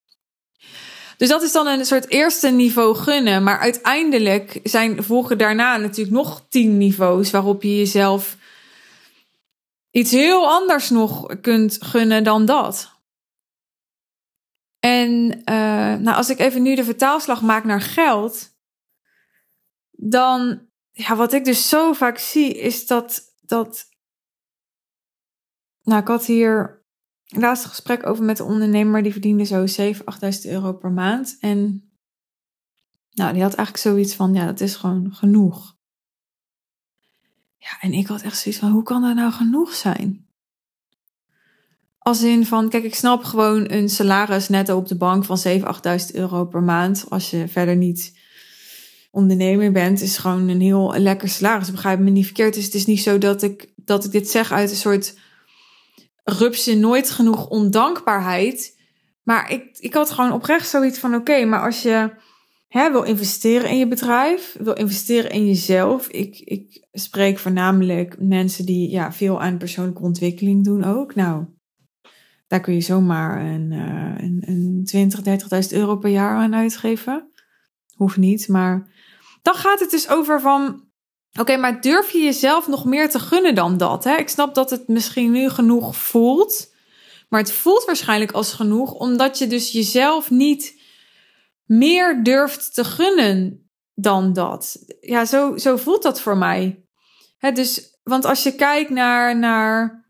Dus 1.17 1.29
dat 1.29 1.41
is 1.41 1.51
dan 1.51 1.67
een 1.67 1.85
soort 1.85 2.09
eerste 2.09 2.49
niveau 2.49 2.95
gunnen. 2.95 3.43
Maar 3.43 3.59
uiteindelijk 3.59 4.59
zijn, 4.63 5.03
volgen 5.03 5.37
daarna 5.37 5.77
natuurlijk 5.77 6.15
nog 6.15 6.45
tien 6.49 6.77
niveaus 6.77 7.31
waarop 7.31 7.63
je 7.63 7.77
jezelf 7.77 8.37
iets 9.91 10.11
heel 10.11 10.49
anders 10.49 10.89
nog 10.89 11.39
kunt 11.41 11.77
gunnen 11.79 12.23
dan 12.23 12.45
dat. 12.45 12.95
En 14.79 15.31
uh, 15.45 15.95
nou, 15.95 16.15
als 16.15 16.29
ik 16.29 16.39
even 16.39 16.61
nu 16.61 16.75
de 16.75 16.83
vertaalslag 16.83 17.41
maak 17.41 17.63
naar 17.63 17.81
geld, 17.81 18.55
dan, 19.91 20.67
ja, 20.91 21.15
wat 21.15 21.33
ik 21.33 21.45
dus 21.45 21.69
zo 21.69 21.93
vaak 21.93 22.17
zie, 22.17 22.53
is 22.53 22.87
dat, 22.87 23.33
dat, 23.41 23.89
nou, 25.83 26.01
ik 26.01 26.07
had 26.07 26.25
hier 26.25 26.76
laatste 27.27 27.67
gesprek 27.67 28.05
over 28.05 28.23
met 28.23 28.39
een 28.39 28.45
ondernemer. 28.45 29.03
Die 29.03 29.11
verdiende 29.11 29.43
zo 29.43 29.65
7.000, 29.93 29.97
8.000 29.97 30.05
euro 30.43 30.73
per 30.73 30.91
maand. 30.91 31.37
En 31.39 31.89
nou, 33.11 33.33
die 33.33 33.41
had 33.41 33.53
eigenlijk 33.53 33.77
zoiets 33.77 34.15
van, 34.15 34.33
ja, 34.33 34.45
dat 34.45 34.59
is 34.59 34.75
gewoon 34.75 35.13
genoeg. 35.13 35.75
Ja, 37.57 37.77
en 37.79 37.93
ik 37.93 38.07
had 38.07 38.21
echt 38.21 38.37
zoiets 38.37 38.61
van, 38.61 38.71
hoe 38.71 38.83
kan 38.83 39.01
dat 39.01 39.15
nou 39.15 39.31
genoeg 39.31 39.73
zijn? 39.73 40.25
Als 41.97 42.21
in 42.21 42.45
van, 42.45 42.69
kijk, 42.69 42.83
ik 42.83 42.95
snap 42.95 43.23
gewoon 43.23 43.71
een 43.71 43.89
salaris 43.89 44.49
netto 44.49 44.77
op 44.77 44.87
de 44.87 44.97
bank 44.97 45.25
van 45.25 45.39
7.000, 45.47 45.61
8.000 46.09 46.15
euro 46.15 46.45
per 46.45 46.63
maand. 46.63 47.05
Als 47.09 47.29
je 47.29 47.47
verder 47.47 47.75
niet 47.75 48.19
ondernemer 49.11 49.71
bent, 49.71 50.01
is 50.01 50.17
gewoon 50.17 50.47
een 50.47 50.61
heel 50.61 50.93
lekker 50.97 51.29
salaris. 51.29 51.71
Begrijp 51.71 51.99
me 51.99 52.09
niet 52.09 52.25
verkeerd. 52.25 52.53
Dus 52.53 52.65
het 52.65 52.73
is 52.73 52.85
niet 52.85 53.01
zo 53.01 53.17
dat 53.17 53.41
ik, 53.41 53.73
dat 53.75 54.05
ik 54.05 54.11
dit 54.11 54.29
zeg 54.29 54.51
uit 54.51 54.69
een 54.69 54.75
soort 54.75 55.15
rupsje 56.29 56.75
nooit 56.75 57.09
genoeg 57.09 57.47
ondankbaarheid. 57.49 58.79
Maar 59.23 59.51
ik, 59.51 59.77
ik 59.77 59.93
had 59.93 60.11
gewoon 60.11 60.31
oprecht 60.31 60.69
zoiets 60.69 60.99
van: 60.99 61.15
oké, 61.15 61.45
maar 61.45 61.61
als 61.61 61.81
je 61.81 62.11
hè, 62.67 62.91
wil 62.91 63.03
investeren 63.03 63.69
in 63.69 63.77
je 63.77 63.87
bedrijf, 63.87 64.55
wil 64.59 64.73
investeren 64.73 65.31
in 65.31 65.45
jezelf. 65.45 66.07
Ik, 66.07 66.39
ik 66.39 66.87
spreek 66.91 67.37
voornamelijk 67.37 68.15
mensen 68.19 68.65
die 68.65 68.89
ja, 68.89 69.13
veel 69.13 69.41
aan 69.41 69.57
persoonlijke 69.57 70.01
ontwikkeling 70.01 70.63
doen 70.63 70.83
ook. 70.83 71.15
Nou, 71.15 71.45
daar 72.47 72.59
kun 72.59 72.73
je 72.73 72.81
zomaar 72.81 73.45
een, 73.45 73.71
uh, 73.71 74.13
een, 74.17 74.43
een 74.45 74.81
20, 74.85 75.19
30.000 75.71 75.77
euro 75.77 75.97
per 75.97 76.09
jaar 76.09 76.37
aan 76.37 76.55
uitgeven. 76.55 77.31
Hoeft 77.95 78.17
niet, 78.17 78.47
maar 78.47 78.87
dan 79.41 79.53
gaat 79.53 79.79
het 79.79 79.91
dus 79.91 80.09
over 80.09 80.41
van 80.41 80.86
Oké, 81.39 81.57
maar 81.57 81.81
durf 81.81 82.11
je 82.11 82.19
jezelf 82.19 82.67
nog 82.67 82.85
meer 82.85 83.09
te 83.09 83.19
gunnen 83.19 83.55
dan 83.55 83.77
dat? 83.77 84.03
Hè? 84.03 84.15
Ik 84.15 84.29
snap 84.29 84.55
dat 84.55 84.69
het 84.69 84.87
misschien 84.87 85.31
nu 85.31 85.49
genoeg 85.49 85.95
voelt. 85.95 86.75
Maar 87.29 87.39
het 87.39 87.51
voelt 87.51 87.85
waarschijnlijk 87.85 88.31
als 88.31 88.53
genoeg, 88.53 88.93
omdat 88.93 89.37
je 89.37 89.47
dus 89.47 89.71
jezelf 89.71 90.29
niet 90.29 90.81
meer 91.65 92.23
durft 92.23 92.73
te 92.73 92.83
gunnen 92.83 93.69
dan 93.93 94.33
dat. 94.33 94.85
Ja, 94.99 95.25
zo, 95.25 95.57
zo 95.57 95.77
voelt 95.77 96.03
dat 96.03 96.21
voor 96.21 96.37
mij. 96.37 96.85
Dus, 97.53 97.99
want 98.03 98.25
als 98.25 98.43
je 98.43 98.55
kijkt 98.55 98.89
naar, 98.89 99.37
naar, 99.37 100.05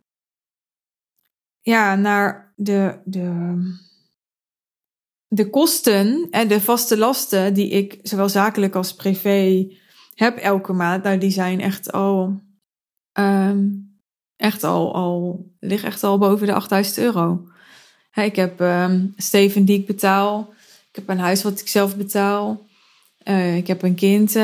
ja, 1.60 1.96
naar 1.96 2.54
de, 2.56 3.02
de, 3.06 3.56
de 5.28 5.50
kosten 5.50 6.28
en 6.30 6.48
de 6.48 6.62
vaste 6.62 6.98
lasten 6.98 7.54
die 7.54 7.70
ik 7.70 8.00
zowel 8.02 8.30
zakelijk 8.30 8.76
als 8.76 8.96
privé 8.96 9.68
heb 10.18 10.38
elke 10.38 10.74
maand, 10.74 11.04
nou, 11.04 11.18
die 11.18 11.32
zijn 11.32 11.62
echt 11.62 11.92
al, 11.92 12.42
um, 13.14 13.96
echt 14.36 14.64
al, 14.64 14.94
al, 14.94 15.46
lig 15.60 15.84
echt 15.84 16.04
al 16.04 16.18
boven 16.18 16.48
de 16.48 16.54
8000 16.54 16.98
euro. 16.98 17.48
ik 18.14 18.36
heb 18.36 18.60
um, 18.60 19.14
Steven 19.18 19.66
die 19.66 19.80
ik 19.80 19.86
betaal. 19.86 20.54
Ik 20.90 20.96
heb 20.96 21.10
een 21.10 21.20
huis 21.20 21.44
wat 21.44 21.60
ik 21.60 21.68
zelf 21.68 21.98
betaal. 21.98 22.66
Uh, 23.24 23.58
ik 23.58 23.68
heb 23.68 23.84
een 23.84 23.96
kind 23.96 24.36
uh, 24.36 24.44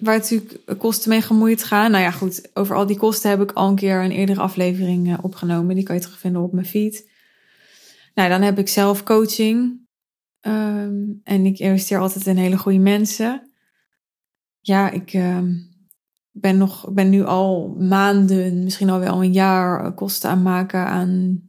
waar 0.00 0.18
natuurlijk 0.18 0.78
kosten 0.78 1.10
mee 1.10 1.22
gemoeid 1.22 1.64
gaan. 1.64 1.90
Nou 1.90 2.02
ja, 2.02 2.10
goed, 2.10 2.50
over 2.54 2.76
al 2.76 2.86
die 2.86 2.96
kosten 2.96 3.30
heb 3.30 3.40
ik 3.40 3.52
al 3.52 3.68
een 3.68 3.74
keer 3.74 4.04
een 4.04 4.10
eerdere 4.10 4.40
aflevering 4.40 5.08
uh, 5.08 5.18
opgenomen. 5.22 5.74
Die 5.74 5.84
kan 5.84 5.94
je 5.94 6.00
terugvinden 6.00 6.42
op 6.42 6.52
mijn 6.52 6.66
feed. 6.66 7.10
Nou, 8.14 8.28
dan 8.28 8.42
heb 8.42 8.58
ik 8.58 8.68
zelf 8.68 9.02
coaching. 9.02 9.86
En 11.24 11.46
ik 11.46 11.58
investeer 11.58 11.98
altijd 11.98 12.26
in 12.26 12.36
hele 12.36 12.56
goede 12.56 12.78
mensen 12.78 13.47
ja, 14.68 14.90
ik 14.90 15.12
uh, 15.12 15.38
ben, 16.30 16.58
nog, 16.58 16.92
ben 16.92 17.10
nu 17.10 17.24
al 17.24 17.74
maanden, 17.78 18.62
misschien 18.64 18.90
al 18.90 18.98
wel 18.98 19.22
een 19.22 19.32
jaar, 19.32 19.84
eh, 19.84 19.96
kosten 19.96 20.30
aan 20.30 20.42
maken 20.42 20.86
aan 20.86 21.42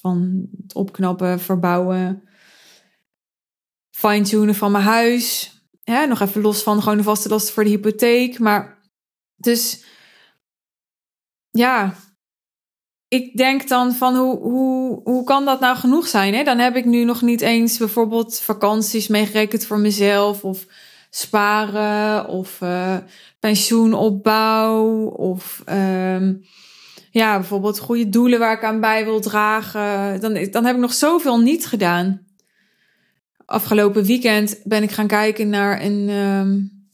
van 0.00 0.48
het 0.62 0.74
opknappen, 0.74 1.40
verbouwen, 1.40 2.28
fine-tunen 3.90 4.54
van 4.54 4.72
mijn 4.72 4.84
huis. 4.84 5.54
Ja, 5.82 6.04
nog 6.04 6.20
even 6.20 6.42
los 6.42 6.62
van 6.62 6.82
gewoon 6.82 6.96
de 6.96 7.02
vaste 7.02 7.28
lasten 7.28 7.54
voor 7.54 7.64
de 7.64 7.70
hypotheek. 7.70 8.38
Maar 8.38 8.90
dus 9.36 9.84
ja, 11.50 11.94
ik 13.08 13.36
denk 13.36 13.68
dan 13.68 13.92
van 13.92 14.16
hoe, 14.16 14.38
hoe, 14.38 15.00
hoe 15.04 15.24
kan 15.24 15.44
dat 15.44 15.60
nou 15.60 15.76
genoeg 15.76 16.06
zijn? 16.06 16.34
Hè? 16.34 16.44
Dan 16.44 16.58
heb 16.58 16.76
ik 16.76 16.84
nu 16.84 17.04
nog 17.04 17.22
niet 17.22 17.40
eens 17.40 17.78
bijvoorbeeld 17.78 18.40
vakanties 18.40 19.08
meegerekend 19.08 19.66
voor 19.66 19.78
mezelf 19.78 20.44
of 20.44 20.66
sparen 21.16 22.28
of 22.28 22.60
uh, 22.62 22.96
pensioenopbouw 23.40 25.06
of 25.06 25.62
um, 25.68 26.44
ja, 27.10 27.38
bijvoorbeeld 27.38 27.78
goede 27.78 28.08
doelen 28.08 28.38
waar 28.38 28.56
ik 28.56 28.64
aan 28.64 28.80
bij 28.80 29.04
wil 29.04 29.20
dragen. 29.20 30.20
Dan, 30.20 30.48
dan 30.50 30.64
heb 30.64 30.74
ik 30.74 30.80
nog 30.80 30.92
zoveel 30.92 31.40
niet 31.40 31.66
gedaan. 31.66 32.26
Afgelopen 33.46 34.04
weekend 34.04 34.60
ben 34.64 34.82
ik 34.82 34.90
gaan 34.90 35.06
kijken 35.06 35.48
naar 35.48 35.82
een, 35.82 36.08
um, 36.08 36.86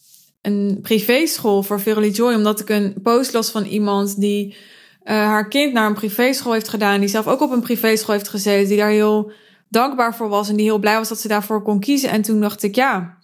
een 0.42 0.78
privéschool 0.82 1.62
voor 1.62 1.80
Verily 1.80 2.10
Joy, 2.10 2.34
omdat 2.34 2.60
ik 2.60 2.68
een 2.68 2.94
post 3.02 3.32
las 3.32 3.50
van 3.50 3.64
iemand 3.64 4.20
die 4.20 4.46
uh, 4.48 4.56
haar 5.04 5.48
kind 5.48 5.72
naar 5.72 5.86
een 5.86 5.94
privéschool 5.94 6.52
heeft 6.52 6.68
gedaan, 6.68 7.00
die 7.00 7.08
zelf 7.08 7.26
ook 7.26 7.40
op 7.40 7.50
een 7.50 7.60
privéschool 7.60 8.14
heeft 8.14 8.28
gezeten, 8.28 8.68
die 8.68 8.78
daar 8.78 8.90
heel 8.90 9.32
dankbaar 9.68 10.14
voor 10.16 10.28
was 10.28 10.48
en 10.48 10.56
die 10.56 10.64
heel 10.64 10.78
blij 10.78 10.96
was 10.96 11.08
dat 11.08 11.20
ze 11.20 11.28
daarvoor 11.28 11.62
kon 11.62 11.80
kiezen. 11.80 12.10
En 12.10 12.22
toen 12.22 12.40
dacht 12.40 12.62
ik, 12.62 12.74
ja, 12.74 13.20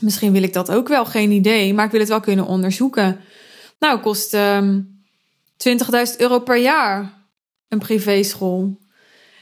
Misschien 0.00 0.32
wil 0.32 0.42
ik 0.42 0.52
dat 0.52 0.70
ook 0.70 0.88
wel, 0.88 1.04
geen 1.04 1.30
idee, 1.30 1.74
maar 1.74 1.84
ik 1.84 1.90
wil 1.90 2.00
het 2.00 2.08
wel 2.08 2.20
kunnen 2.20 2.46
onderzoeken. 2.46 3.20
Nou, 3.78 4.00
kost 4.00 4.34
um, 4.34 5.00
ehm, 5.56 5.78
20.000 6.12 6.16
euro 6.16 6.38
per 6.38 6.56
jaar 6.56 7.28
een 7.68 7.78
privéschool. 7.78 8.78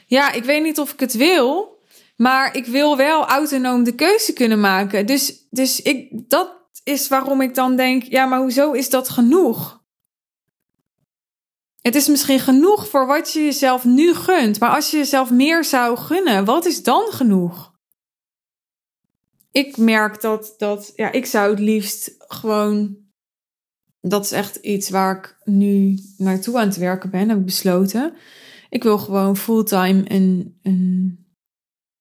Ja, 0.05 0.31
ik 0.31 0.43
weet 0.43 0.63
niet 0.63 0.79
of 0.79 0.93
ik 0.93 0.99
het 0.99 1.13
wil, 1.13 1.77
maar 2.15 2.55
ik 2.55 2.65
wil 2.65 2.97
wel 2.97 3.25
autonoom 3.25 3.83
de 3.83 3.95
keuze 3.95 4.33
kunnen 4.33 4.59
maken. 4.59 5.05
Dus, 5.05 5.47
dus 5.49 5.81
ik, 5.81 6.29
dat 6.29 6.51
is 6.83 7.07
waarom 7.07 7.41
ik 7.41 7.55
dan 7.55 7.75
denk, 7.75 8.03
ja, 8.03 8.25
maar 8.25 8.39
hoezo 8.39 8.71
is 8.71 8.89
dat 8.89 9.09
genoeg? 9.09 9.79
Het 11.81 11.95
is 11.95 12.07
misschien 12.07 12.39
genoeg 12.39 12.87
voor 12.87 13.07
wat 13.07 13.33
je 13.33 13.43
jezelf 13.43 13.85
nu 13.85 14.13
gunt, 14.13 14.59
maar 14.59 14.75
als 14.75 14.91
je 14.91 14.97
jezelf 14.97 15.29
meer 15.29 15.63
zou 15.63 15.97
gunnen, 15.97 16.45
wat 16.45 16.65
is 16.65 16.83
dan 16.83 17.05
genoeg? 17.09 17.71
Ik 19.51 19.77
merk 19.77 20.21
dat, 20.21 20.53
dat 20.57 20.91
ja, 20.95 21.11
ik 21.11 21.25
zou 21.25 21.49
het 21.49 21.59
liefst 21.59 22.15
gewoon. 22.17 22.97
Dat 24.01 24.23
is 24.25 24.31
echt 24.31 24.55
iets 24.55 24.89
waar 24.89 25.17
ik 25.17 25.37
nu 25.43 25.99
naartoe 26.17 26.57
aan 26.57 26.67
het 26.67 26.77
werken 26.77 27.09
ben, 27.09 27.29
heb 27.29 27.37
ik 27.37 27.45
besloten. 27.45 28.13
Ik 28.69 28.83
wil 28.83 28.97
gewoon 28.97 29.37
fulltime 29.37 30.03
een, 30.11 30.59
een 30.61 31.19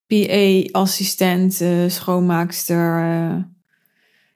PA-assistent, 0.07 1.61
uh, 1.61 1.88
schoonmaakster. 1.88 3.00
Uh, 3.00 3.43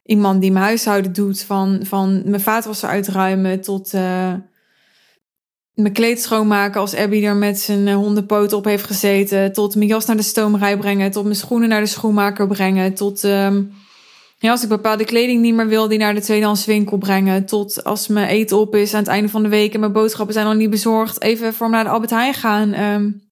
iemand 0.04 0.40
die 0.40 0.52
mijn 0.52 0.64
huishouden 0.64 1.12
doet, 1.12 1.42
van, 1.42 1.80
van 1.86 2.22
mijn 2.24 2.40
vaatwasser 2.40 2.88
uitruimen 2.88 3.60
tot. 3.60 3.92
Uh, 3.92 4.34
mijn 5.74 5.92
kleed 5.92 6.22
schoonmaken 6.22 6.80
als 6.80 6.94
Abby 6.94 7.24
er 7.24 7.36
met 7.36 7.60
zijn 7.60 7.88
eh, 7.88 7.94
hondenpoot 7.94 8.52
op 8.52 8.64
heeft 8.64 8.84
gezeten. 8.84 9.52
Tot 9.52 9.74
mijn 9.74 9.88
jas 9.88 10.06
naar 10.06 10.16
de 10.16 10.22
stomerij 10.22 10.76
brengen. 10.76 11.10
Tot 11.10 11.24
mijn 11.24 11.36
schoenen 11.36 11.68
naar 11.68 11.80
de 11.80 11.86
schoenmaker 11.86 12.46
brengen. 12.46 12.94
Tot 12.94 13.22
um, 13.22 13.72
ja, 14.38 14.50
als 14.50 14.62
ik 14.62 14.68
bepaalde 14.68 15.04
kleding 15.04 15.40
niet 15.40 15.54
meer 15.54 15.68
wil, 15.68 15.88
die 15.88 15.98
naar 15.98 16.14
de 16.14 16.20
tweedehands 16.20 16.64
winkel 16.64 16.96
brengen. 16.96 17.46
Tot 17.46 17.84
als 17.84 18.08
mijn 18.08 18.28
eten 18.28 18.58
op 18.58 18.74
is 18.74 18.94
aan 18.94 19.00
het 19.00 19.08
einde 19.08 19.28
van 19.28 19.42
de 19.42 19.48
week 19.48 19.74
en 19.74 19.80
mijn 19.80 19.92
boodschappen 19.92 20.34
zijn 20.34 20.46
nog 20.46 20.56
niet 20.56 20.70
bezorgd. 20.70 21.22
Even 21.22 21.54
voor 21.54 21.70
naar 21.70 21.84
de 21.84 21.90
Albert 21.90 22.10
Heijn 22.10 22.34
gaan. 22.34 22.74
Um, 22.74 23.30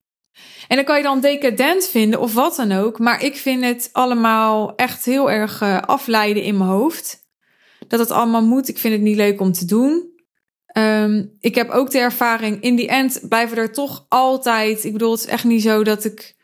en 0.68 0.76
dan 0.76 0.84
kan 0.84 0.96
je 0.96 1.02
dan 1.02 1.20
decadent 1.20 1.88
vinden 1.88 2.20
of 2.20 2.34
wat 2.34 2.56
dan 2.56 2.72
ook. 2.72 2.98
Maar 2.98 3.22
ik 3.22 3.36
vind 3.36 3.64
het 3.64 3.88
allemaal 3.92 4.74
echt 4.76 5.04
heel 5.04 5.30
erg 5.30 5.62
uh, 5.62 5.80
afleiden 5.80 6.42
in 6.42 6.56
mijn 6.56 6.70
hoofd. 6.70 7.18
Dat 7.88 7.98
het 7.98 8.10
allemaal 8.10 8.44
moet. 8.44 8.68
Ik 8.68 8.78
vind 8.78 8.94
het 8.94 9.02
niet 9.02 9.16
leuk 9.16 9.40
om 9.40 9.52
te 9.52 9.64
doen. 9.64 10.19
Um, 10.72 11.36
ik 11.40 11.54
heb 11.54 11.70
ook 11.70 11.90
de 11.90 11.98
ervaring, 11.98 12.62
in 12.62 12.76
die 12.76 12.88
end 12.88 13.20
blijven 13.28 13.56
er 13.56 13.72
toch 13.72 14.06
altijd. 14.08 14.84
Ik 14.84 14.92
bedoel, 14.92 15.10
het 15.10 15.20
is 15.20 15.26
echt 15.26 15.44
niet 15.44 15.62
zo 15.62 15.84
dat 15.84 16.04
ik. 16.04 16.34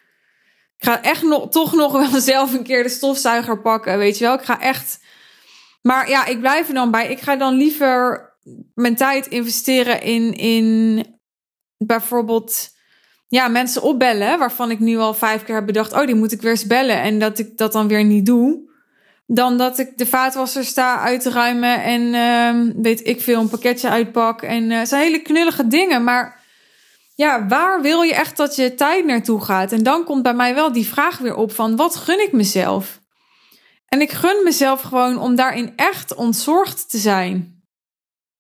Ik 0.79 0.85
ga 0.85 1.03
echt 1.03 1.23
nog, 1.23 1.51
toch 1.51 1.75
nog 1.75 1.93
wel 1.93 2.21
zelf 2.33 2.53
een 2.53 2.63
keer 2.63 2.83
de 2.83 2.89
stofzuiger 2.89 3.61
pakken, 3.61 3.99
weet 3.99 4.19
je 4.19 4.25
wel. 4.25 4.35
Ik 4.35 4.45
ga 4.45 4.61
echt. 4.61 5.01
Maar 5.83 6.09
ja, 6.09 6.27
ik 6.27 6.41
blijf 6.41 6.69
er 6.69 6.75
dan 6.75 6.91
bij. 6.91 7.11
Ik 7.11 7.21
ga 7.21 7.37
dan 7.37 7.55
liever 7.55 8.29
mijn 8.75 8.97
tijd 8.97 9.27
investeren 9.27 10.03
in, 10.03 10.33
in 10.35 11.05
bijvoorbeeld 11.77 12.69
ja, 13.29 13.49
mensen 13.49 13.83
opbellen. 13.83 14.39
Waarvan 14.39 14.71
ik 14.71 14.79
nu 14.79 14.97
al 14.97 15.15
vijf 15.15 15.45
keer 15.45 15.55
heb 15.55 15.67
bedacht: 15.67 15.93
oh, 15.93 16.07
die 16.07 16.15
moet 16.15 16.33
ik 16.33 16.43
weer 16.43 16.51
eens 16.51 16.67
bellen. 16.67 17.01
En 17.01 17.19
dat 17.19 17.39
ik 17.39 17.57
dat 17.57 17.73
dan 17.73 17.89
weer 17.89 18.05
niet 18.05 18.27
doe 18.27 18.67
dan 19.27 19.59
dat 19.59 19.79
ik 19.79 19.99
de 19.99 20.07
vaatwasser 20.07 20.65
sta 20.65 20.99
uit 20.99 21.21
te 21.21 21.31
ruimen 21.31 21.83
en 21.83 22.03
uh, 22.03 22.75
weet 22.83 23.07
ik 23.07 23.21
veel, 23.21 23.41
een 23.41 23.49
pakketje 23.49 23.89
uitpak. 23.89 24.43
En 24.43 24.71
uh, 24.71 24.85
zijn 24.85 25.03
hele 25.03 25.23
knullige 25.23 25.67
dingen, 25.67 26.05
maar 26.05 26.45
ja, 27.15 27.47
waar 27.47 27.83
wil 27.83 28.03
je 28.03 28.15
echt 28.15 28.37
dat 28.37 28.57
je 28.57 28.75
tijd 28.75 29.05
naartoe 29.05 29.45
gaat? 29.45 29.73
En 29.73 29.83
dan 29.83 30.05
komt 30.05 30.23
bij 30.23 30.35
mij 30.35 30.55
wel 30.55 30.73
die 30.73 30.87
vraag 30.87 31.19
weer 31.19 31.35
op 31.35 31.53
van 31.53 31.77
wat 31.77 31.97
gun 31.97 32.21
ik 32.21 32.33
mezelf? 32.33 33.01
En 33.89 34.01
ik 34.01 34.11
gun 34.11 34.41
mezelf 34.45 34.81
gewoon 34.81 35.19
om 35.19 35.35
daarin 35.35 35.73
echt 35.77 36.15
ontzorgd 36.15 36.91
te 36.91 36.99
zijn. 36.99 37.55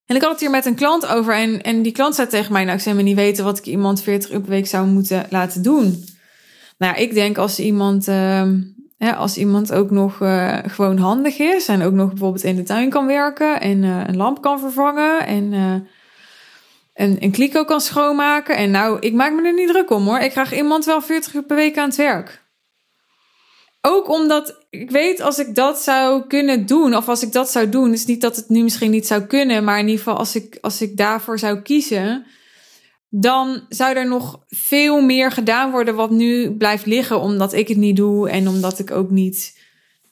En 0.06 0.16
ik 0.16 0.22
had 0.22 0.30
het 0.30 0.40
hier 0.40 0.50
met 0.50 0.66
een 0.66 0.74
klant 0.74 1.06
over 1.06 1.34
en, 1.34 1.62
en 1.62 1.82
die 1.82 1.92
klant 1.92 2.14
zei 2.14 2.28
tegen 2.28 2.52
mij, 2.52 2.64
nou 2.64 2.76
ik 2.76 2.82
zou 2.82 2.96
me 2.96 3.02
niet 3.02 3.16
weten 3.16 3.44
wat 3.44 3.58
ik 3.58 3.64
iemand 3.64 4.02
40 4.02 4.32
uur 4.32 4.40
per 4.40 4.50
week 4.50 4.66
zou 4.66 4.86
moeten 4.86 5.26
laten 5.30 5.62
doen. 5.62 6.04
Nou 6.78 6.94
ja, 6.94 6.98
ik 6.98 7.14
denk 7.14 7.38
als 7.38 7.58
iemand... 7.58 8.08
Uh, 8.08 8.42
als 8.98 9.36
iemand 9.36 9.72
ook 9.72 9.90
nog 9.90 10.20
uh, 10.20 10.58
gewoon 10.66 10.98
handig 10.98 11.38
is 11.38 11.68
en 11.68 11.82
ook 11.82 11.92
nog 11.92 12.08
bijvoorbeeld 12.08 12.44
in 12.44 12.56
de 12.56 12.62
tuin 12.62 12.90
kan 12.90 13.06
werken 13.06 13.60
en 13.60 13.82
uh, 13.82 14.06
een 14.06 14.16
lamp 14.16 14.42
kan 14.42 14.60
vervangen 14.60 15.26
en 15.26 15.52
uh, 15.52 15.74
een, 16.94 17.16
een 17.20 17.30
kliko 17.30 17.64
kan 17.64 17.80
schoonmaken. 17.80 18.56
En 18.56 18.70
nou, 18.70 18.98
ik 19.00 19.12
maak 19.12 19.32
me 19.32 19.46
er 19.46 19.54
niet 19.54 19.68
druk 19.68 19.90
om 19.90 20.06
hoor. 20.06 20.18
Ik 20.18 20.30
krijg 20.30 20.56
iemand 20.56 20.84
wel 20.84 21.02
40 21.02 21.34
uur 21.34 21.42
per 21.42 21.56
week 21.56 21.78
aan 21.78 21.88
het 21.88 21.96
werk. 21.96 22.44
Ook 23.80 24.08
omdat 24.08 24.66
ik 24.70 24.90
weet 24.90 25.20
als 25.20 25.38
ik 25.38 25.54
dat 25.54 25.78
zou 25.78 26.26
kunnen 26.26 26.66
doen, 26.66 26.96
of 26.96 27.08
als 27.08 27.22
ik 27.22 27.32
dat 27.32 27.50
zou 27.50 27.68
doen, 27.68 27.92
is 27.92 28.04
niet 28.04 28.20
dat 28.20 28.36
het 28.36 28.48
nu 28.48 28.62
misschien 28.62 28.90
niet 28.90 29.06
zou 29.06 29.22
kunnen, 29.22 29.64
maar 29.64 29.78
in 29.78 29.88
ieder 29.88 29.98
geval 29.98 30.18
als 30.18 30.34
ik, 30.34 30.58
als 30.60 30.82
ik 30.82 30.96
daarvoor 30.96 31.38
zou 31.38 31.60
kiezen, 31.60 32.26
dan 33.18 33.60
zou 33.68 33.96
er 33.96 34.08
nog 34.08 34.44
veel 34.48 35.00
meer 35.00 35.32
gedaan 35.32 35.70
worden 35.70 35.94
wat 35.94 36.10
nu 36.10 36.56
blijft 36.56 36.86
liggen, 36.86 37.20
omdat 37.20 37.52
ik 37.52 37.68
het 37.68 37.76
niet 37.76 37.96
doe 37.96 38.30
en 38.30 38.48
omdat 38.48 38.78
ik 38.78 38.90
ook 38.90 39.10
niet 39.10 39.58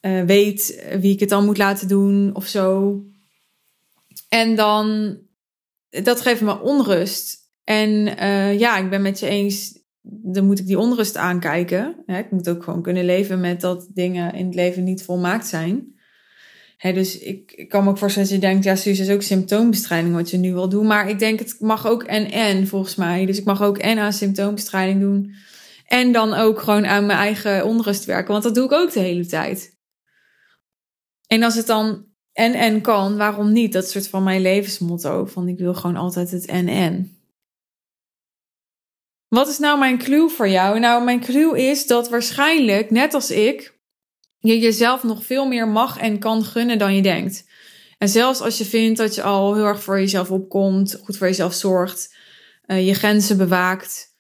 uh, 0.01 0.23
weet 0.23 0.85
wie 1.01 1.13
ik 1.13 1.21
het 1.21 1.29
dan 1.29 1.45
moet 1.45 1.59
laten 1.59 1.89
doen 1.89 2.35
of 2.35 2.47
zo. 2.47 3.01
En 4.29 4.57
dan, 4.57 5.17
dat 5.89 6.21
geeft 6.21 6.41
me 6.41 6.61
onrust. 6.61 7.39
En 7.65 7.91
uh, 7.91 8.59
ja, 8.59 8.79
ik 8.79 8.91
ben 8.91 9.03
met 9.03 9.19
je 9.19 9.27
eens, 9.27 9.79
dan 10.03 10.47
moet 10.47 10.59
ik 10.59 10.67
die 10.67 10.79
onrust 10.79 11.17
aankijken. 11.17 11.97
ik 12.07 12.31
moet 12.31 12.49
ook 12.49 12.63
gewoon 12.63 12.83
kunnen 12.83 13.05
leven 13.05 13.41
met 13.41 13.61
dat 13.61 13.89
dingen 13.95 14.35
in 14.35 14.47
het 14.47 14.55
leven 14.55 14.85
niet 14.85 15.05
volmaakt 15.05 15.47
zijn. 15.47 15.94
Dus 16.93 17.19
ik, 17.19 17.53
ik 17.53 17.69
kan 17.69 17.85
me 17.85 17.91
ook 17.91 17.99
voorstellen 17.99 18.29
dat 18.29 18.39
je 18.41 18.47
denkt, 18.47 18.65
ja, 18.65 18.77
Suus 18.77 18.99
is 18.99 19.11
ook 19.11 19.23
symptoombestrijding 19.23 20.15
wat 20.15 20.31
je 20.31 20.37
nu 20.37 20.53
wil 20.53 20.69
doen. 20.69 20.87
Maar 20.87 21.09
ik 21.09 21.19
denk, 21.19 21.39
het 21.39 21.57
mag 21.61 21.87
ook 21.87 22.03
en 22.03 22.31
en 22.31 22.67
volgens 22.67 22.95
mij. 22.95 23.27
Dus 23.27 23.39
ik 23.39 23.45
mag 23.45 23.63
ook 23.63 23.79
en 23.79 23.99
aan 23.99 24.13
symptoombestrijding 24.13 25.01
doen. 25.01 25.35
En 25.87 26.13
dan 26.13 26.35
ook 26.35 26.61
gewoon 26.61 26.87
aan 26.87 27.07
mijn 27.07 27.19
eigen 27.19 27.65
onrust 27.65 28.05
werken. 28.05 28.33
Want 28.33 28.43
dat 28.43 28.55
doe 28.55 28.65
ik 28.65 28.73
ook 28.73 28.93
de 28.93 29.01
hele 29.01 29.27
tijd. 29.27 29.77
En 31.27 31.43
als 31.43 31.55
het 31.55 31.67
dan 31.67 32.07
en 32.33 32.53
en 32.55 32.81
kan, 32.81 33.17
waarom 33.17 33.53
niet? 33.53 33.73
Dat 33.73 33.85
is 33.85 33.91
soort 33.91 34.09
van 34.09 34.23
mijn 34.23 34.41
levensmotto. 34.41 35.25
Van 35.25 35.49
ik 35.49 35.59
wil 35.59 35.75
gewoon 35.75 35.97
altijd 35.97 36.31
het 36.31 36.47
en 36.47 36.69
en. 36.69 37.19
Wat 39.29 39.49
is 39.49 39.59
nou 39.59 39.79
mijn 39.79 39.99
clue 39.99 40.29
voor 40.29 40.49
jou? 40.49 40.79
Nou, 40.79 41.05
mijn 41.05 41.21
clue 41.21 41.69
is 41.69 41.87
dat 41.87 42.09
waarschijnlijk, 42.09 42.91
net 42.91 43.15
als 43.15 43.31
ik, 43.31 43.74
je 44.45 44.59
jezelf 44.59 45.03
nog 45.03 45.25
veel 45.25 45.47
meer 45.47 45.69
mag 45.69 45.99
en 45.99 46.19
kan 46.19 46.45
gunnen 46.45 46.79
dan 46.79 46.95
je 46.95 47.03
denkt. 47.03 47.45
En 47.99 48.09
zelfs 48.09 48.41
als 48.41 48.59
je 48.59 48.65
vindt 48.65 48.99
dat 48.99 49.15
je 49.15 49.23
al 49.23 49.55
heel 49.55 49.65
erg 49.65 49.83
voor 49.83 49.99
jezelf 49.99 50.31
opkomt, 50.31 51.01
goed 51.05 51.17
voor 51.17 51.27
jezelf 51.27 51.55
zorgt, 51.55 52.15
uh, 52.67 52.87
je 52.87 52.95
grenzen 52.95 53.37
bewaakt, 53.37 54.17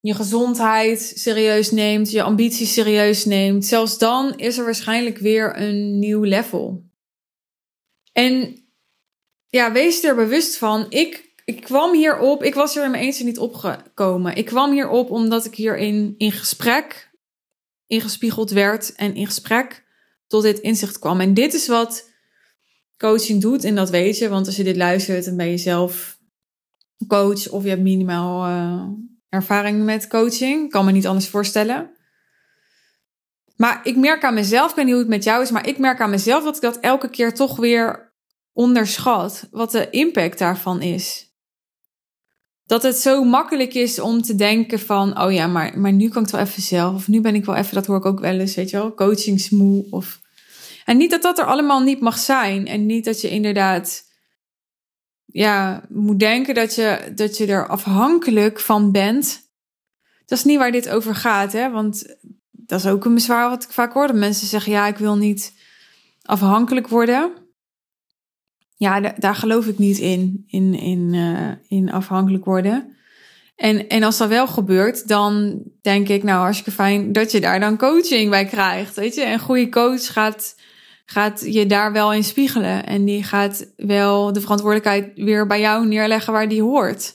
je 0.00 0.14
gezondheid 0.14 1.12
serieus 1.14 1.70
neemt, 1.70 2.10
je 2.10 2.22
ambities 2.22 2.72
serieus 2.72 3.24
neemt, 3.24 3.64
zelfs 3.64 3.98
dan 3.98 4.36
is 4.36 4.58
er 4.58 4.64
waarschijnlijk 4.64 5.18
weer 5.18 5.60
een 5.60 5.98
nieuw 5.98 6.22
level. 6.22 6.84
En 8.12 8.56
ja, 9.48 9.72
wees 9.72 10.04
er 10.04 10.14
bewust 10.14 10.56
van. 10.56 10.86
Ik, 10.88 11.32
ik 11.44 11.60
kwam 11.60 11.94
hierop, 11.94 12.42
ik 12.42 12.54
was 12.54 12.76
er 12.76 12.84
in 12.84 12.90
mijn 12.90 13.02
eentje 13.02 13.24
niet 13.24 13.38
opgekomen. 13.38 14.36
Ik 14.36 14.44
kwam 14.44 14.72
hierop 14.72 15.10
omdat 15.10 15.44
ik 15.44 15.54
hierin 15.54 16.14
in 16.18 16.32
gesprek 16.32 17.11
ingespiegeld 17.92 18.50
werd 18.50 18.94
en 18.94 19.14
in 19.14 19.26
gesprek 19.26 19.84
tot 20.26 20.42
dit 20.42 20.58
inzicht 20.58 20.98
kwam. 20.98 21.20
En 21.20 21.34
dit 21.34 21.54
is 21.54 21.66
wat 21.66 22.10
coaching 22.96 23.40
doet 23.40 23.64
en 23.64 23.74
dat 23.74 23.90
weet 23.90 24.18
je, 24.18 24.28
want 24.28 24.46
als 24.46 24.56
je 24.56 24.64
dit 24.64 24.76
luistert 24.76 25.26
en 25.26 25.36
ben 25.36 25.50
je 25.50 25.58
zelf 25.58 26.18
coach 27.06 27.48
of 27.48 27.62
je 27.62 27.68
hebt 27.68 27.82
minimaal 27.82 28.48
uh, 28.48 28.88
ervaring 29.28 29.84
met 29.84 30.06
coaching, 30.06 30.70
kan 30.70 30.84
me 30.84 30.92
niet 30.92 31.06
anders 31.06 31.28
voorstellen. 31.28 31.90
Maar 33.56 33.80
ik 33.84 33.96
merk 33.96 34.24
aan 34.24 34.34
mezelf, 34.34 34.70
ik 34.70 34.76
weet 34.76 34.84
niet 34.84 34.94
hoe 34.94 35.02
het 35.02 35.12
met 35.12 35.24
jou 35.24 35.42
is, 35.42 35.50
maar 35.50 35.66
ik 35.66 35.78
merk 35.78 36.00
aan 36.00 36.10
mezelf 36.10 36.44
dat 36.44 36.56
ik 36.56 36.62
dat 36.62 36.80
elke 36.80 37.10
keer 37.10 37.34
toch 37.34 37.56
weer 37.56 38.12
onderschat. 38.52 39.48
Wat 39.50 39.70
de 39.70 39.90
impact 39.90 40.38
daarvan 40.38 40.82
is. 40.82 41.31
Dat 42.72 42.82
het 42.82 42.96
zo 42.96 43.24
makkelijk 43.24 43.74
is 43.74 43.98
om 43.98 44.22
te 44.22 44.34
denken 44.34 44.80
van, 44.80 45.20
oh 45.20 45.32
ja, 45.32 45.46
maar, 45.46 45.78
maar 45.78 45.92
nu 45.92 46.08
kan 46.08 46.22
ik 46.22 46.30
wel 46.30 46.40
even 46.40 46.62
zelf. 46.62 46.94
Of 46.94 47.08
nu 47.08 47.20
ben 47.20 47.34
ik 47.34 47.44
wel 47.44 47.54
even, 47.54 47.74
dat 47.74 47.86
hoor 47.86 47.96
ik 47.96 48.04
ook 48.04 48.20
wel 48.20 48.38
eens, 48.38 48.54
weet 48.54 48.70
je 48.70 48.76
wel, 48.76 48.94
coachingsmoe. 48.94 49.86
Of... 49.90 50.20
En 50.84 50.96
niet 50.96 51.10
dat 51.10 51.22
dat 51.22 51.38
er 51.38 51.44
allemaal 51.44 51.80
niet 51.80 52.00
mag 52.00 52.18
zijn. 52.18 52.66
En 52.66 52.86
niet 52.86 53.04
dat 53.04 53.20
je 53.20 53.30
inderdaad 53.30 54.02
ja, 55.26 55.82
moet 55.88 56.18
denken 56.18 56.54
dat 56.54 56.74
je, 56.74 57.12
dat 57.14 57.36
je 57.36 57.46
er 57.46 57.68
afhankelijk 57.68 58.60
van 58.60 58.92
bent. 58.92 59.50
Dat 60.26 60.38
is 60.38 60.44
niet 60.44 60.58
waar 60.58 60.72
dit 60.72 60.88
over 60.88 61.14
gaat, 61.14 61.52
hè? 61.52 61.70
Want 61.70 62.16
dat 62.50 62.80
is 62.80 62.86
ook 62.86 63.04
een 63.04 63.14
bezwaar 63.14 63.48
wat 63.48 63.64
ik 63.64 63.70
vaak 63.70 63.92
hoor. 63.92 64.06
Dat 64.06 64.16
mensen 64.16 64.46
zeggen, 64.46 64.72
ja, 64.72 64.86
ik 64.86 64.96
wil 64.96 65.16
niet 65.16 65.52
afhankelijk 66.22 66.88
worden. 66.88 67.41
Ja, 68.82 69.00
daar 69.00 69.34
geloof 69.34 69.66
ik 69.66 69.78
niet 69.78 69.98
in, 69.98 70.44
in, 70.46 70.74
in, 70.74 71.12
uh, 71.12 71.50
in 71.68 71.92
afhankelijk 71.92 72.44
worden. 72.44 72.96
En, 73.56 73.88
en 73.88 74.02
als 74.02 74.18
dat 74.18 74.28
wel 74.28 74.46
gebeurt, 74.46 75.08
dan 75.08 75.62
denk 75.82 76.08
ik, 76.08 76.22
nou, 76.22 76.40
hartstikke 76.40 76.70
fijn 76.70 77.12
dat 77.12 77.32
je 77.32 77.40
daar 77.40 77.60
dan 77.60 77.76
coaching 77.76 78.30
bij 78.30 78.44
krijgt. 78.44 78.94
Weet 78.94 79.14
je, 79.14 79.26
een 79.26 79.38
goede 79.38 79.68
coach 79.68 80.12
gaat, 80.12 80.56
gaat 81.04 81.40
je 81.40 81.66
daar 81.66 81.92
wel 81.92 82.12
in 82.12 82.24
spiegelen. 82.24 82.86
En 82.86 83.04
die 83.04 83.22
gaat 83.22 83.72
wel 83.76 84.32
de 84.32 84.40
verantwoordelijkheid 84.40 85.12
weer 85.14 85.46
bij 85.46 85.60
jou 85.60 85.86
neerleggen 85.86 86.32
waar 86.32 86.48
die 86.48 86.62
hoort. 86.62 87.14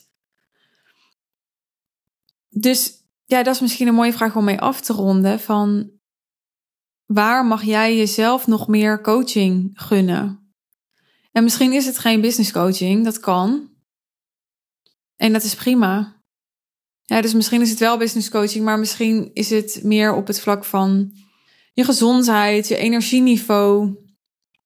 Dus 2.50 2.92
ja, 3.26 3.44
dat 3.44 3.56
is 3.56 3.62
misschien 3.62 3.88
een 3.88 3.94
mooie 3.94 4.14
vraag 4.14 4.36
om 4.36 4.44
mee 4.44 4.60
af 4.60 4.82
te 4.82 4.94
ronden. 4.94 5.40
Van 5.40 5.90
waar 7.06 7.46
mag 7.46 7.64
jij 7.64 7.98
jezelf 7.98 8.48
nog 8.48 8.68
meer 8.68 9.02
coaching 9.02 9.72
gunnen? 9.74 10.47
En 11.38 11.44
misschien 11.44 11.74
is 11.74 11.86
het 11.86 11.98
geen 11.98 12.22
business 12.22 12.52
coaching, 12.52 13.04
dat 13.04 13.20
kan. 13.20 13.70
En 15.16 15.34
dat 15.34 15.44
is 15.44 15.56
prima. 15.56 16.16
Ja, 17.04 17.22
dus 17.22 17.34
misschien 17.34 17.62
is 17.62 17.70
het 17.70 17.80
wel 17.80 17.98
business 17.98 18.30
coaching, 18.30 18.66
maar 18.66 18.80
misschien 18.80 19.32
is 19.34 19.50
het 19.50 19.80
meer 19.84 20.14
op 20.14 20.28
het 20.28 20.40
vlak 20.40 20.66
van 20.66 21.12
je 21.74 21.84
gezondheid, 21.84 22.68
je 22.68 22.78
energieniveau, 22.78 23.96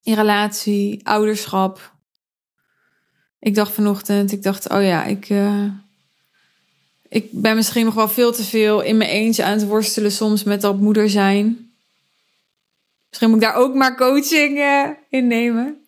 je 0.02 0.16
relatie, 0.16 1.08
ouderschap. 1.08 1.96
Ik 3.40 3.56
dacht 3.56 3.74
vanochtend, 3.74 4.32
ik 4.32 4.44
dacht, 4.44 4.70
oh 4.70 4.84
ja, 4.84 5.04
ik, 5.04 5.30
uh, 5.30 5.66
ik 7.10 7.32
ben 7.32 7.56
misschien 7.56 7.86
nog 7.86 7.94
wel 7.94 8.10
veel 8.10 8.32
te 8.32 8.44
veel 8.44 8.82
in 8.82 8.98
mijn 8.98 9.10
eentje 9.10 9.44
aan 9.44 9.58
het 9.58 9.68
worstelen 9.68 10.12
soms 10.12 10.44
met 10.44 10.62
dat 10.62 10.80
moeder 10.80 11.10
zijn. 11.10 11.74
Misschien 13.10 13.30
moet 13.30 13.42
ik 13.42 13.48
daar 13.48 13.56
ook 13.56 13.74
maar 13.74 13.98
coaching 13.98 14.60
in 15.10 15.28
nemen. 15.28 15.81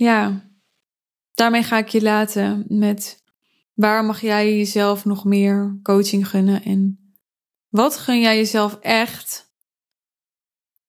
Ja, 0.00 0.50
daarmee 1.34 1.62
ga 1.62 1.78
ik 1.78 1.88
je 1.88 2.02
laten 2.02 2.64
met 2.68 3.24
waar 3.74 4.04
mag 4.04 4.20
jij 4.20 4.56
jezelf 4.56 5.04
nog 5.04 5.24
meer 5.24 5.80
coaching 5.82 6.28
gunnen 6.28 6.62
en 6.62 7.12
wat 7.68 7.96
gun 7.96 8.20
jij 8.20 8.36
jezelf 8.36 8.74
echt 8.74 9.52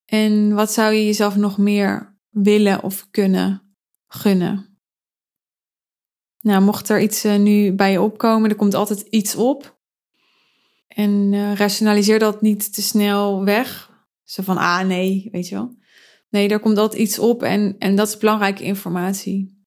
en 0.06 0.54
wat 0.54 0.71
zou 0.71 0.93
je 0.93 1.06
jezelf 1.06 1.36
nog 1.36 1.58
meer 1.58 2.19
willen 2.30 2.84
of 2.84 3.10
kunnen 3.10 3.76
gunnen. 4.08 4.80
Nou, 6.39 6.62
mocht 6.62 6.89
er 6.89 7.02
iets 7.02 7.26
uh, 7.26 7.36
nu 7.36 7.74
bij 7.74 7.91
je 7.91 8.02
opkomen, 8.02 8.50
er 8.50 8.56
komt 8.56 8.74
altijd 8.74 9.02
iets 9.02 9.36
op. 9.36 9.80
En 10.88 11.34
uh, 11.34 11.56
rationaliseer 11.56 12.19
dat 12.19 12.41
niet 12.41 12.74
te 12.74 12.82
snel 12.82 13.43
weg. 13.43 13.91
Zo 14.24 14.43
van, 14.43 14.58
ah 14.58 14.86
nee, 14.86 15.30
weet 15.32 15.47
je 15.47 15.56
wel. 15.56 15.80
Nee, 16.32 16.50
er 16.50 16.60
komt 16.60 16.78
altijd 16.78 17.02
iets 17.02 17.20
op 17.20 17.44
en, 17.44 17.76
en 17.80 17.96
dat 17.96 18.08
is 18.08 18.17
belangrijke 18.17 18.63
informatie. 18.63 19.65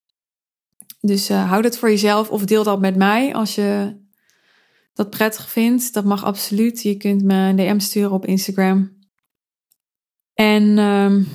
Dus 0.99 1.29
uh, 1.29 1.49
hou 1.49 1.61
dat 1.61 1.77
voor 1.77 1.89
jezelf 1.89 2.29
of 2.29 2.45
deel 2.45 2.63
dat 2.63 2.79
met 2.79 2.95
mij 2.95 3.33
als 3.33 3.55
je 3.55 3.97
dat 4.93 5.09
prettig 5.09 5.49
vindt. 5.49 5.93
Dat 5.93 6.05
mag 6.05 6.23
absoluut. 6.23 6.81
Je 6.81 6.97
kunt 6.97 7.23
me 7.23 7.33
een 7.33 7.55
DM 7.55 7.79
sturen 7.79 8.11
op 8.11 8.25
Instagram. 8.25 8.93
En 10.33 10.63
uh, 10.63 11.25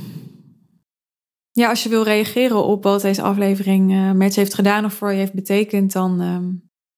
ja, 1.53 1.69
als 1.69 1.83
je 1.83 1.88
wil 1.88 2.03
reageren 2.03 2.64
op 2.64 2.83
wat 2.83 3.03
deze 3.03 3.23
aflevering 3.23 3.93
uh, 3.93 4.12
met 4.12 4.35
je 4.35 4.40
heeft 4.40 4.55
gedaan 4.55 4.85
of 4.85 4.95
voor 4.95 5.11
je 5.11 5.19
heeft 5.19 5.35
betekend, 5.35 5.93
dan 5.93 6.23
uh, 6.23 6.37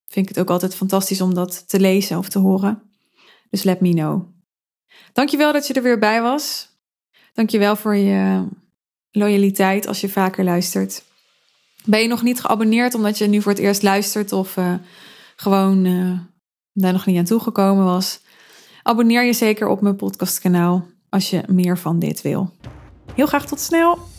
vind 0.07 0.29
ik 0.29 0.29
het 0.29 0.39
ook 0.39 0.51
altijd 0.51 0.75
fantastisch 0.75 1.21
om 1.21 1.35
dat 1.35 1.69
te 1.69 1.81
lezen 1.81 2.19
of 2.19 2.29
te 2.29 2.39
horen. 2.39 2.83
Dus 3.51 3.63
let 3.63 3.81
me 3.81 3.91
know. 3.91 4.23
Dankjewel 5.13 5.53
dat 5.53 5.67
je 5.67 5.75
er 5.75 5.83
weer 5.83 5.99
bij 5.99 6.23
was. 6.23 6.72
Dankjewel 7.33 7.77
voor 7.77 7.97
je 7.97 8.47
loyaliteit 9.11 9.87
als 9.87 10.01
je 10.01 10.09
vaker 10.09 10.45
luistert. 10.45 11.03
Ben 11.85 12.01
je 12.01 12.09
nog 12.09 12.23
niet 12.23 12.41
geabonneerd 12.41 12.95
omdat 12.95 13.19
je 13.19 13.27
nu 13.27 13.43
voor 13.43 13.53
het 13.53 13.61
eerst 13.61 13.83
luistert 13.83 14.33
of 14.33 14.57
uh, 14.57 14.75
gewoon 15.37 15.85
uh, 15.85 16.19
daar 16.73 16.93
nog 16.93 17.07
niet 17.07 17.19
aan 17.19 17.25
toegekomen 17.25 17.85
was? 17.85 18.21
Abonneer 18.83 19.25
je 19.25 19.33
zeker 19.33 19.69
op 19.69 19.81
mijn 19.81 19.97
podcastkanaal 19.97 20.87
als 21.09 21.31
je 21.31 21.43
meer 21.47 21.79
van 21.79 21.99
dit 21.99 22.23
wil. 22.23 22.53
Heel 23.15 23.27
graag 23.27 23.47
tot 23.47 23.61
snel! 23.61 24.12